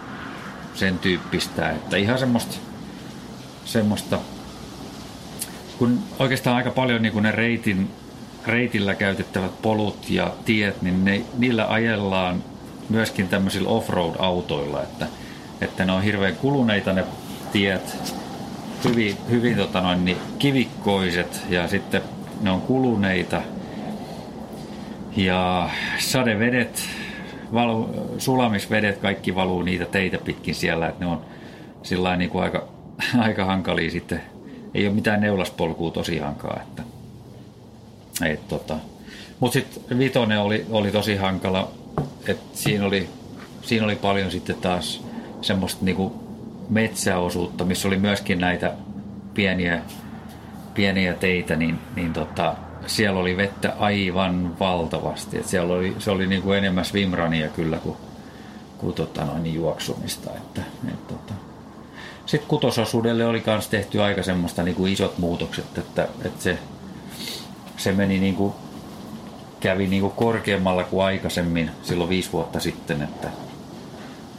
[0.75, 2.57] sen tyyppistä, että ihan semmoista,
[3.65, 4.19] semmoista
[5.79, 7.91] kun oikeastaan aika paljon niin kuin ne reitin,
[8.47, 12.45] reitillä käytettävät polut ja tiet, niin ne, niillä ajellaan
[12.89, 15.07] myöskin tämmöisillä offroad-autoilla, että,
[15.61, 17.05] että ne on hirveän kuluneita ne
[17.53, 18.15] tiet,
[18.85, 22.03] hyvin, hyvin tota noin, niin kivikkoiset ja sitten
[22.41, 23.43] ne on kuluneita.
[25.17, 26.89] Ja sadevedet,
[27.53, 31.21] valu, sulamisvedet, kaikki valuu niitä teitä pitkin siellä, että ne on
[31.83, 32.69] sillä niin kuin aika,
[33.19, 34.23] aika hankalia sitten.
[34.75, 36.63] Ei ole mitään neulaspolkua tosiaankaan.
[36.63, 36.83] Että,
[38.25, 38.77] et, tota.
[39.41, 41.71] Mutta sitten vitonen oli, oli tosi hankala,
[42.27, 43.09] että siinä oli,
[43.63, 45.05] siinä oli paljon sitten taas
[45.41, 46.23] semmoista niinku
[46.69, 48.73] metsäosuutta, missä oli myöskin näitä
[49.35, 49.83] pieniä,
[50.75, 52.55] pieniä teitä, niin, niin tota,
[52.87, 55.39] siellä oli vettä aivan valtavasti.
[55.39, 57.97] Et siellä oli, se oli niin kuin enemmän swimrania kyllä kuin,
[58.79, 60.31] kuin tota noin, juoksumista.
[60.37, 61.35] Että, et, tota.
[62.27, 66.59] Sitten kutososuudelle oli myös tehty aika semmoista niin kuin isot muutokset, että, että se,
[67.77, 68.55] se meni niin kuin,
[69.61, 73.29] kävi niin kuin korkeammalla kuin aikaisemmin silloin viisi vuotta sitten, että,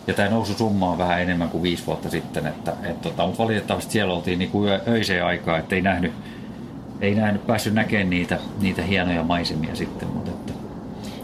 [0.08, 3.44] ja tämä nousu summa on vähän enemmän kuin viisi vuotta sitten, että, et, tota, mutta
[3.44, 6.14] valitettavasti siellä oltiin niin kuin öiseen aikaa, että ei nähnyt,
[7.02, 10.54] ei nähnyt, päässyt näkemään niitä, niitä hienoja maisemia sitten, mutta että,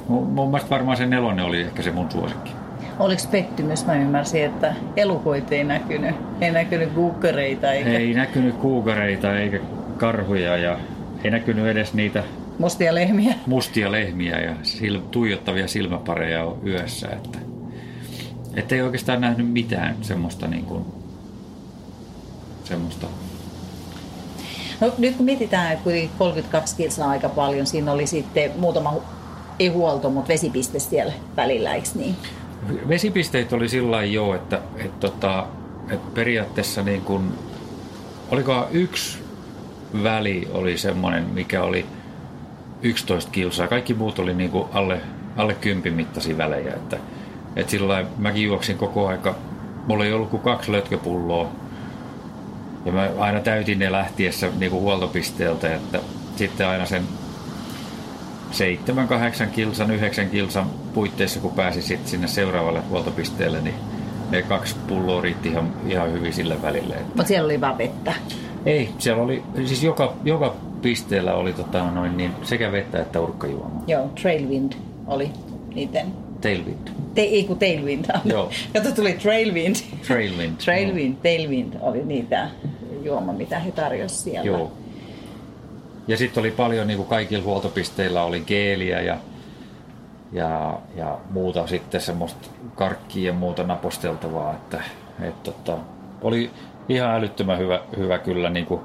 [0.07, 2.58] mun mielestä varmaan se nelonen oli ehkä se mun suosikki.
[2.99, 3.85] Oliko pettymys?
[3.85, 6.15] Mä ymmärsin, että elukoita ei näkynyt.
[6.41, 7.71] Ei näkynyt kuukareita.
[7.71, 7.89] Eikä...
[7.89, 9.59] Ei näkynyt kuukareita eikä
[9.97, 10.79] karhuja ja
[11.23, 12.23] ei näkynyt edes niitä
[12.59, 17.07] mustia lehmiä, mustia lehmiä ja sil, tuijottavia silmäpareja yössä.
[17.07, 17.39] Että
[18.55, 20.85] että ei oikeastaan nähnyt mitään semmoista niin kuin,
[22.63, 23.07] semmoista.
[24.81, 28.93] No, nyt kun mietitään, että 32 kilsaa aika paljon, siinä oli sitten muutama,
[29.59, 32.15] ei huolto, mutta vesipiste siellä välillä, eikö niin?
[32.87, 35.45] Vesipisteet oli sillä jo, että, että, että,
[35.91, 37.31] että periaatteessa niin kuin,
[38.31, 39.17] oliko yksi
[40.03, 41.85] väli oli semmoinen, mikä oli
[42.81, 43.67] 11 kilsaa.
[43.67, 45.01] Kaikki muut oli niin kuin alle,
[45.37, 46.73] alle 10 mittaisia välejä.
[46.73, 46.97] Että,
[47.55, 49.35] et sillä mäkin juoksin koko aika.
[49.87, 51.51] Mulla ei ollut kuin kaksi lötköpulloa.
[52.85, 55.99] Ja mä aina täytin ne lähtiessä niin kuin huoltopisteeltä, että
[56.35, 57.03] sitten aina sen
[58.51, 63.75] 7, 8 kilsan, 9 kilsan puitteissa, kun pääsi sitten sinne seuraavalle huoltopisteelle, niin
[64.29, 66.95] ne kaksi pulloa riitti ihan, ihan hyvin sille välille.
[67.07, 68.13] Mutta siellä oli vaan vettä?
[68.65, 73.83] Ei, siellä oli, siis joka, joka pisteellä oli tota, noin, niin sekä vettä että urkkajuomaa.
[73.88, 74.73] Joo, Trailwind
[75.07, 75.31] oli
[75.75, 76.88] niiden Tailwind.
[77.15, 78.05] Te, ei kun Tailwind.
[78.25, 78.49] Joo.
[78.73, 79.75] Kato tuli Trailwind.
[80.07, 80.55] Trailwind.
[80.65, 81.19] Trailwind, no.
[81.23, 82.49] Tailwind oli niitä
[83.03, 84.47] juoma, mitä he tarjosivat siellä.
[84.47, 84.71] Joo.
[86.07, 89.17] Ja sitten oli paljon, niin kuin kaikilla huoltopisteillä oli geeliä ja,
[90.31, 94.83] ja, ja muuta sitten semmoista karkkia ja muuta naposteltavaa, että
[95.21, 95.77] et, tota,
[96.21, 96.51] oli
[96.89, 98.81] ihan älyttömän hyvä, hyvä kyllä niin kuin,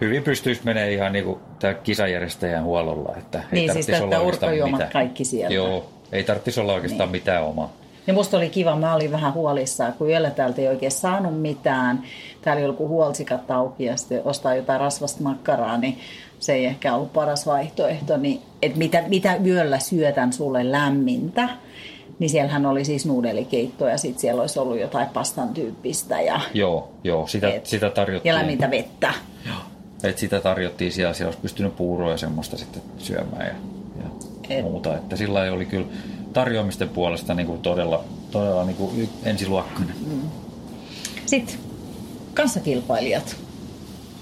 [0.00, 3.14] hyvin pystyisi menee ihan niin kuin tämä kisajärjestäjän huollolla.
[3.16, 5.54] Että niin, siis että urkojuomat kaikki sieltä.
[5.54, 7.22] Joo, ei tarvitsisi olla oikeastaan niin.
[7.22, 7.72] mitään omaa.
[8.06, 12.02] Ja musta oli kiva, mä olin vähän huolissaan, kun yöllä täältä ei oikein saanut mitään.
[12.42, 15.98] Täällä oli joku huolsikat auki ja sitten ostaa jotain rasvasta makkaraa, niin
[16.44, 18.16] se ei ehkä ollut paras vaihtoehto.
[18.16, 21.48] Niin, että mitä, mitä yöllä syötän sulle lämmintä,
[22.18, 26.20] niin siellähän oli siis nuudelikeitto ja sitten siellä olisi ollut jotain pastan tyyppistä.
[26.20, 28.30] Ja, joo, joo sitä, et, sitä tarjottiin.
[28.30, 29.14] Ja lämmintä vettä.
[29.46, 29.56] Joo.
[30.02, 33.54] Et sitä tarjottiin siellä, siellä olisi pystynyt puuroa ja semmoista sitten syömään ja,
[34.02, 34.10] ja
[34.56, 34.64] et.
[34.64, 34.96] muuta.
[34.96, 35.86] Että sillä oli kyllä
[36.32, 39.96] tarjoamisten puolesta niin kuin todella, todella niin kuin ensiluokkainen.
[40.06, 40.20] Mm.
[41.26, 41.56] Sitten
[42.34, 43.43] kanssakilpailijat.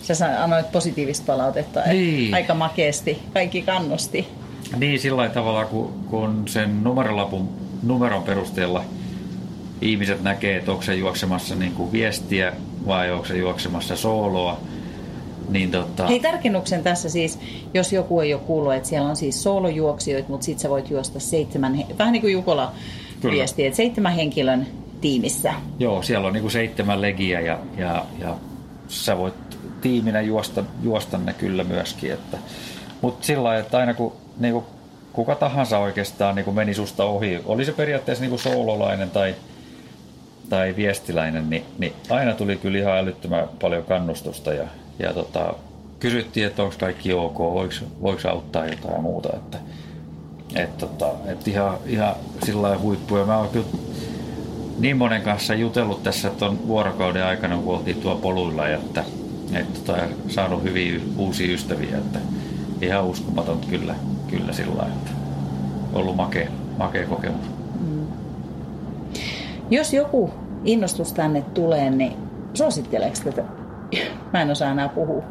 [0.03, 2.35] Sä annoit positiivista palautetta, niin.
[2.35, 4.29] aika makeasti kaikki kannusti.
[4.77, 7.49] Niin, sillä tavalla, kun, kun sen numerolapun
[7.83, 8.85] numeron perusteella
[9.81, 12.53] ihmiset näkee, että onko se juoksemassa niin kuin viestiä
[12.87, 14.61] vai onko se juoksemassa sooloa,
[15.49, 16.07] niin tota...
[16.07, 17.39] Hei tarkennuksen tässä siis,
[17.75, 21.21] jos joku ei ole kuullut, että siellä on siis soolojuoksijoita, mutta sitten sä voit juosta
[21.21, 22.73] seitsemän, vähän niin kuin Jukola
[23.21, 23.35] Kyllä.
[23.35, 24.67] viesti, että seitsemän henkilön
[25.01, 25.55] tiimissä.
[25.79, 28.35] Joo, siellä on niin kuin seitsemän legiä ja, ja, ja
[28.89, 29.35] sä voit
[29.83, 32.13] tiiminä juosta, juosta ne kyllä myöskin.
[32.13, 32.39] Että,
[33.01, 34.65] mutta sillä lailla, että aina kun niin kuin
[35.13, 39.35] kuka tahansa oikeastaan niin kuin meni susta ohi, oli se periaatteessa niin kuin soololainen tai,
[40.49, 44.65] tai viestiläinen, niin, niin aina tuli kyllä ihan älyttömän paljon kannustusta ja,
[44.99, 45.55] ja tota,
[46.01, 49.29] kysyttiin, että onko kaikki ok, voiko, voiko auttaa jotain ja muuta.
[49.37, 49.59] Että,
[50.55, 52.15] et, tota, et ihan, ihan
[52.45, 53.17] sillä huippu.
[53.17, 53.67] Ja mä oon kyllä
[54.79, 59.05] niin monen kanssa jutellut tässä tuon vuorokauden aikana, kun oltiin tuo poluilla, että
[59.53, 59.99] et, tota,
[60.29, 61.99] saanut hyviä uusia ystäviä.
[61.99, 62.19] Että
[62.81, 63.95] ihan uskomaton kyllä,
[64.31, 65.11] kyllä sillä lailla, että
[65.93, 66.49] ollut makea,
[66.79, 67.47] makea kokemus.
[69.71, 70.31] Jos joku
[70.65, 72.13] innostus tänne tulee, niin
[72.55, 73.43] suositteleeko tätä?
[74.33, 75.25] Mä en osaa enää puhua.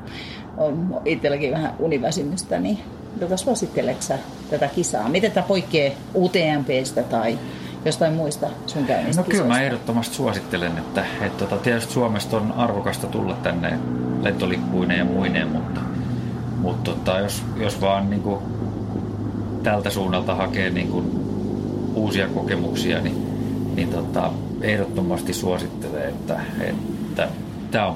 [0.58, 2.78] On itselläkin vähän univäsymystä, niin
[3.20, 4.02] tota, suositteleeko
[4.50, 5.10] tätä kisaa?
[5.10, 7.40] Miten tämä poikkeaa UTMPstä tai
[7.86, 12.52] jostain muista sun käynnistä No kyllä mä ehdottomasti suosittelen, että, että tota, tietysti Suomesta on
[12.52, 13.80] arvokasta tulla tänne
[14.22, 15.82] lentolippuineen ja muineen, mutta,
[16.58, 18.40] mutta tota, jos, jos vaan niin kuin,
[19.64, 21.12] tältä suunnalta hakee niin kuin,
[21.96, 23.28] uusia kokemuksia, niin,
[23.76, 27.28] niin tota, ehdottomasti suosittelen, että, että
[27.72, 27.96] tämä on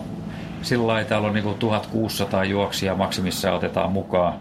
[0.62, 4.34] sillä lailla, täällä on niin kuin 1600 juoksia maksimissa otetaan mukaan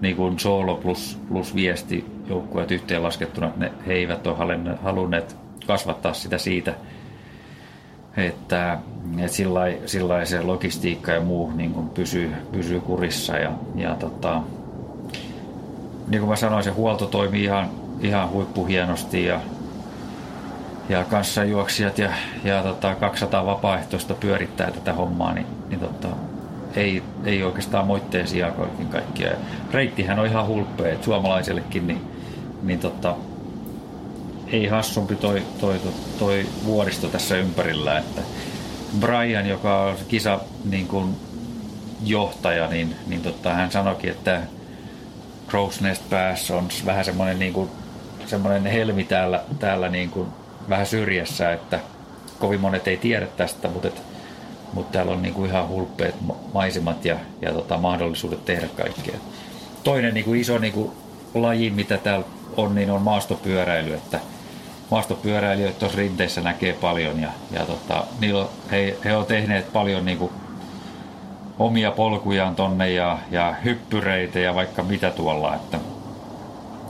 [0.00, 4.36] niin kuin solo plus, plus viesti joukkueet yhteenlaskettuna, että ne, he eivät ole
[4.82, 6.74] halunneet kasvattaa sitä siitä,
[8.16, 8.78] että,
[9.18, 9.36] että
[9.86, 14.42] sillä, se logistiikka ja muu niin kuin pysyy, pysyy kurissa ja, ja tota,
[16.08, 17.70] niin kuin mä sanoin, se huolto toimii ihan,
[18.00, 19.40] ihan huippuhienosti ja,
[20.88, 22.10] ja kanssajuoksijat ja,
[22.44, 26.08] ja tota, 200 vapaaehtoista pyörittää tätä hommaa, niin, niin tota,
[26.76, 29.36] ei, ei oikeastaan moitteen sijaan kaiken kaikkiaan.
[29.72, 32.17] Reittihän on ihan hulppea, että suomalaisellekin niin,
[32.62, 33.16] niin tota,
[34.52, 37.98] ei hassumpi toi, toi, toi, toi, vuoristo tässä ympärillä.
[37.98, 38.20] Että
[39.00, 41.16] Brian, joka on kisa niin kuin
[42.04, 44.42] johtaja, niin, niin tota, hän sanoikin, että
[45.48, 47.70] Crow's Nest Pass on vähän semmoinen, niin kuin,
[48.26, 50.28] semmoinen helmi täällä, täällä niin kuin
[50.68, 51.80] vähän syrjässä, että
[52.38, 54.02] kovin monet ei tiedä tästä, mutta, et,
[54.72, 56.14] mutta täällä on niin kuin ihan hulppeet
[56.54, 59.14] maisemat ja, ja tota, mahdollisuudet tehdä kaikkea.
[59.84, 60.90] Toinen niin kuin iso niin kuin
[61.34, 62.26] laji, mitä täällä
[62.58, 64.20] on, niin on maastopyöräily, että
[64.90, 70.18] maastopyöräilijöitä tuossa rinteissä näkee paljon ja, ja tota, niillä, he, he on tehneet paljon niin
[70.18, 70.32] kuin
[71.58, 75.78] omia polkujaan tonne ja, ja hyppyreitä ja vaikka mitä tuolla, että,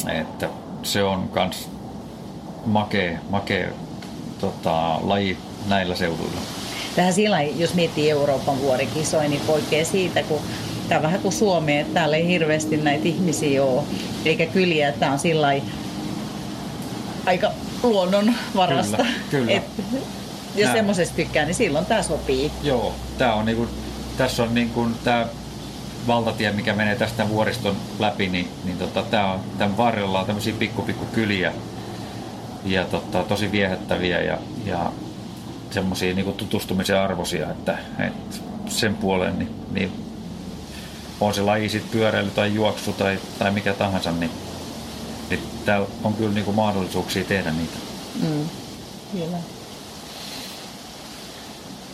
[0.09, 0.49] että
[0.83, 1.71] se on kans
[2.67, 3.69] makea, makea
[4.41, 6.41] tota, laji näillä seuduilla.
[6.97, 10.41] Tähän sillä jos miettii Euroopan vuorikisoja, niin poikkeaa siitä, kun
[10.89, 13.83] tämä on vähän kuin Suomi, että täällä ei hirveästi näitä ihmisiä ole,
[14.25, 15.49] eikä kyliä, tämä on sillä
[17.27, 17.51] aika
[17.83, 18.97] luonnonvarasta.
[18.97, 19.53] Kyllä, kyllä.
[19.53, 19.65] Et,
[20.57, 22.51] jos semmoisesta tykkää, niin silloin tämä sopii.
[22.63, 23.69] Joo, tämä on niinku,
[24.17, 25.27] tässä on niinku tämä
[26.07, 30.55] valtatie, mikä menee tästä vuoriston läpi, niin, niin tota, tämä on, tämän varrella on tämmöisiä
[30.59, 31.53] pikku, pikku kyliä
[32.65, 34.93] ja tota, tosi viehättäviä ja, ja
[35.71, 38.37] semmoisia niin tutustumisen arvoisia, että, että
[38.69, 40.08] sen puoleen niin, niin
[41.21, 44.31] on se laji sitten pyöräily tai juoksu tai, tai mikä tahansa, niin,
[45.31, 47.77] niin täällä on kyllä niin kuin mahdollisuuksia tehdä niitä.
[48.23, 48.49] Mm,
[49.13, 49.39] kyllä.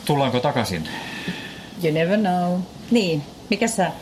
[0.05, 0.89] Tullaanko takaisin?
[1.85, 2.61] You never know.
[2.91, 3.93] Niin, mikä sä,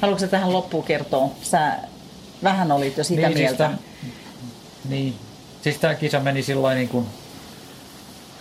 [0.00, 1.30] haluatko sä tähän loppuun kertoa?
[1.42, 1.78] Sä
[2.42, 3.48] vähän olit jo sitä niin, mieltä.
[3.48, 3.78] Siis tämän,
[4.88, 5.14] niin,
[5.62, 7.06] siis tämä kisa meni sillä niin kuin,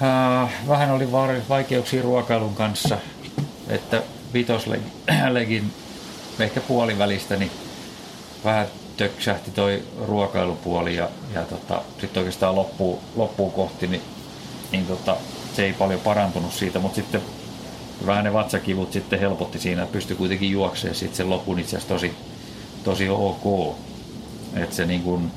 [0.02, 1.12] äh, vähän oli
[1.50, 2.98] vaikeuksia ruokailun kanssa,
[3.70, 5.74] että vitoslegin
[6.40, 7.52] ehkä puolivälistä, niin
[8.46, 8.68] vähän
[8.98, 14.02] töksähti toi ruokailupuoli ja, ja tota, sitten oikeastaan loppuun, loppuun kohti, niin,
[14.72, 15.18] niin tota,
[15.54, 17.22] se ei paljon parantunut siitä, mutta sitten
[18.06, 22.14] vähän ne vatsakivut sitten helpotti siinä, pystyi kuitenkin juoksemaan sitten sen lopun itse asiassa tosi,
[22.84, 23.76] tosi ok.
[24.56, 25.32] Että se niin kuin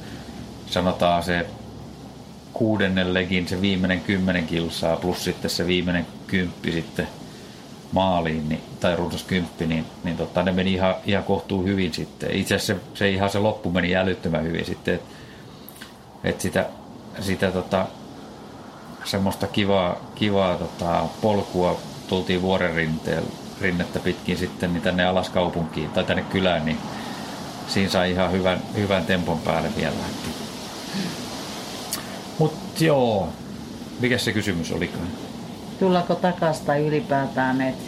[0.67, 1.47] sanotaan se
[2.53, 7.09] kuudennen legin se viimeinen kymmenen kilsaa plus sitten se viimeinen kymppi sitten
[7.93, 12.31] maaliin, niin, tai runsas kymppi, niin, niin tota, ne meni ihan, ihan kohtuu hyvin sitten.
[12.33, 15.11] Itse asiassa se, se, ihan se loppu meni älyttömän hyvin sitten, että
[16.25, 16.67] et sitä,
[17.21, 17.87] sitä tota,
[19.05, 23.31] semmoista kivaa, kivaa tota, polkua tultiin vuoren rinteellä,
[23.61, 26.79] rinnettä pitkin sitten niin tänne alas kaupunkiin tai tänne kylään, niin
[27.69, 29.95] siinä sai ihan hyvän, hyvän tempon päälle vielä.
[32.39, 33.29] Mutta joo,
[34.01, 35.30] mikä se kysymys olikaan?
[35.81, 37.83] Tullaanko takaisin tai ylipäätään, että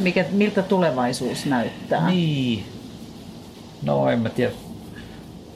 [0.00, 2.10] mikä, miltä tulevaisuus näyttää?
[2.10, 2.64] Niin.
[3.82, 4.52] No en mä tiedä.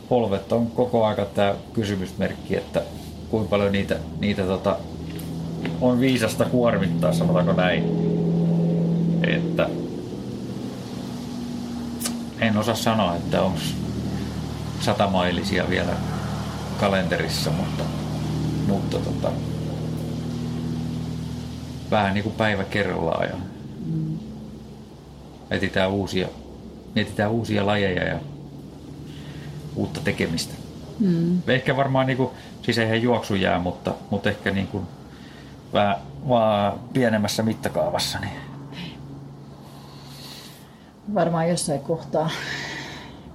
[0.09, 2.83] Polvet on koko aika tämä kysymysmerkki, että
[3.31, 4.77] kuinka paljon niitä, niitä tota,
[5.81, 7.85] on viisasta kuormittaa, sanotaanko näin.
[9.23, 9.69] Että
[12.41, 13.59] en osaa sanoa, että onko
[14.81, 15.93] satamailisia vielä
[16.81, 17.85] kalenterissa, mutta,
[18.67, 19.31] mutta tota,
[21.91, 23.37] vähän niin kuin päivä kerrallaan ja
[23.87, 24.19] mm.
[25.51, 26.29] etsitään uusia,
[26.95, 28.19] mietitään uusia lajeja ja
[29.77, 30.55] uutta tekemistä.
[30.99, 31.43] Mm.
[31.49, 32.31] Ehkä varmaan, niin kuin,
[32.63, 34.85] siis eihän juoksu jää, mutta, mutta ehkä niin kuin
[35.73, 35.97] vähän
[36.29, 38.19] vaan pienemmässä mittakaavassa.
[38.19, 38.33] Niin.
[41.15, 42.31] Varmaan jossain kohtaa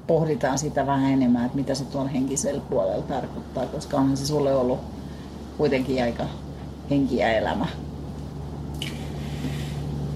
[0.08, 4.56] pohditaan sitä vähän enemmän, että mitä se tuolla henkisellä puolella tarkoittaa, koska onhan se sulle
[4.56, 4.80] ollut
[5.58, 6.24] kuitenkin aika
[6.89, 7.66] henki ja elämä.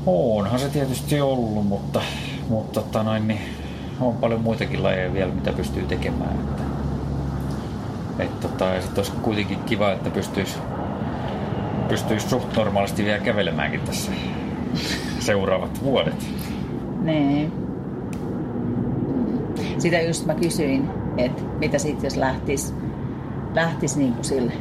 [0.08, 2.02] Onhan se tietysti ollut, mutta,
[2.50, 3.42] mutta tota noin, niin
[4.00, 6.32] on paljon muitakin lajeja vielä, mitä pystyy tekemään.
[6.40, 6.64] Että,
[8.24, 10.58] et tota, ja sitten olisi kuitenkin kiva, että pystyisi
[11.88, 14.12] pystyisi suht normaalisti vielä kävelemäänkin tässä
[15.20, 16.28] seuraavat vuodet.
[17.02, 17.52] Niin.
[19.78, 22.74] Sitä just mä kysyin, että mitä sitten jos lähtisi
[23.54, 24.52] lähtis niin sillä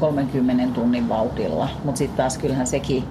[0.00, 3.04] 30 tunnin vauhdilla, mutta sitten taas kyllähän sekin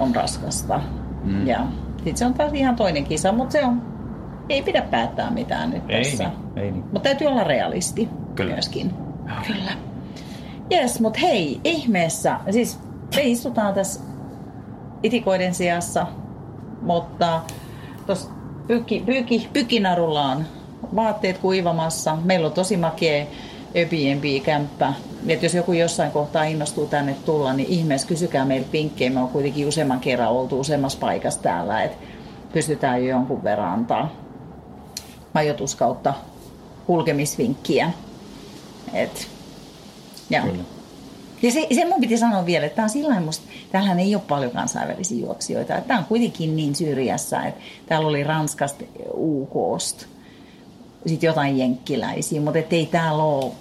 [0.00, 0.80] on raskasta.
[1.24, 1.46] Mm.
[1.46, 3.82] Ja sitten se on taas ihan toinen kisa, mutta se on,
[4.48, 6.24] ei pidä päättää mitään nyt ei tässä.
[6.24, 6.84] Niin, ei niin.
[6.84, 8.52] Mutta täytyy olla realisti Kyllä.
[8.52, 8.94] myöskin.
[9.46, 9.72] Kyllä.
[10.70, 12.36] Jes, mutta hei, ihmeessä.
[12.50, 12.80] Siis
[13.16, 14.00] me istutaan tässä
[15.02, 16.06] itikoiden sijassa,
[16.82, 17.40] mutta
[18.06, 18.30] tuossa
[18.66, 20.44] pyki, pyki, pykinarulla on
[20.96, 22.18] vaatteet kuivamassa.
[22.24, 23.26] Meillä on tosi makea
[23.76, 24.92] Airbnb-kämppä.
[25.28, 29.10] Et jos joku jossain kohtaa innostuu tänne tulla, niin ihmeessä kysykää meiltä vinkkejä.
[29.10, 31.96] Me on kuitenkin useamman kerran oltu useammassa paikassa täällä, että
[32.52, 34.12] pystytään jo jonkun verran antaa
[35.34, 36.14] majoitus kautta
[36.86, 37.90] kulkemisvinkkiä.
[38.92, 39.28] Et,
[40.30, 40.42] ja.
[40.42, 40.64] Kyllä.
[41.42, 44.22] Ja se, se mun piti sanoa vielä, että tämä on sillä musta, täällähän ei ole
[44.28, 45.76] paljon kansainvälisiä juoksijoita.
[45.76, 50.06] Että tämä on kuitenkin niin syrjässä, että täällä oli Ranskasta, UKsta,
[51.06, 53.52] sitten jotain jenkkiläisiä, mutta ei täällä ole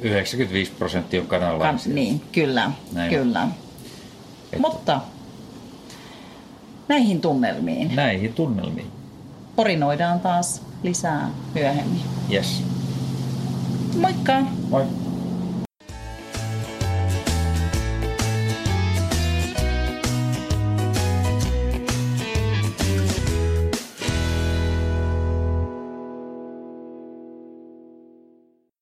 [0.00, 1.94] 95 prosenttia on Kan, kanalaisia.
[1.94, 3.10] niin, kyllä, Näin.
[3.10, 3.48] kyllä.
[4.52, 5.00] Et- Mutta
[6.88, 8.86] näihin tunnelmiin Näihin tunnelmiin.
[9.56, 12.00] porinoidaan taas lisää myöhemmin.
[12.32, 12.62] Yes.
[14.00, 14.40] Moikka!
[14.70, 14.84] Moi.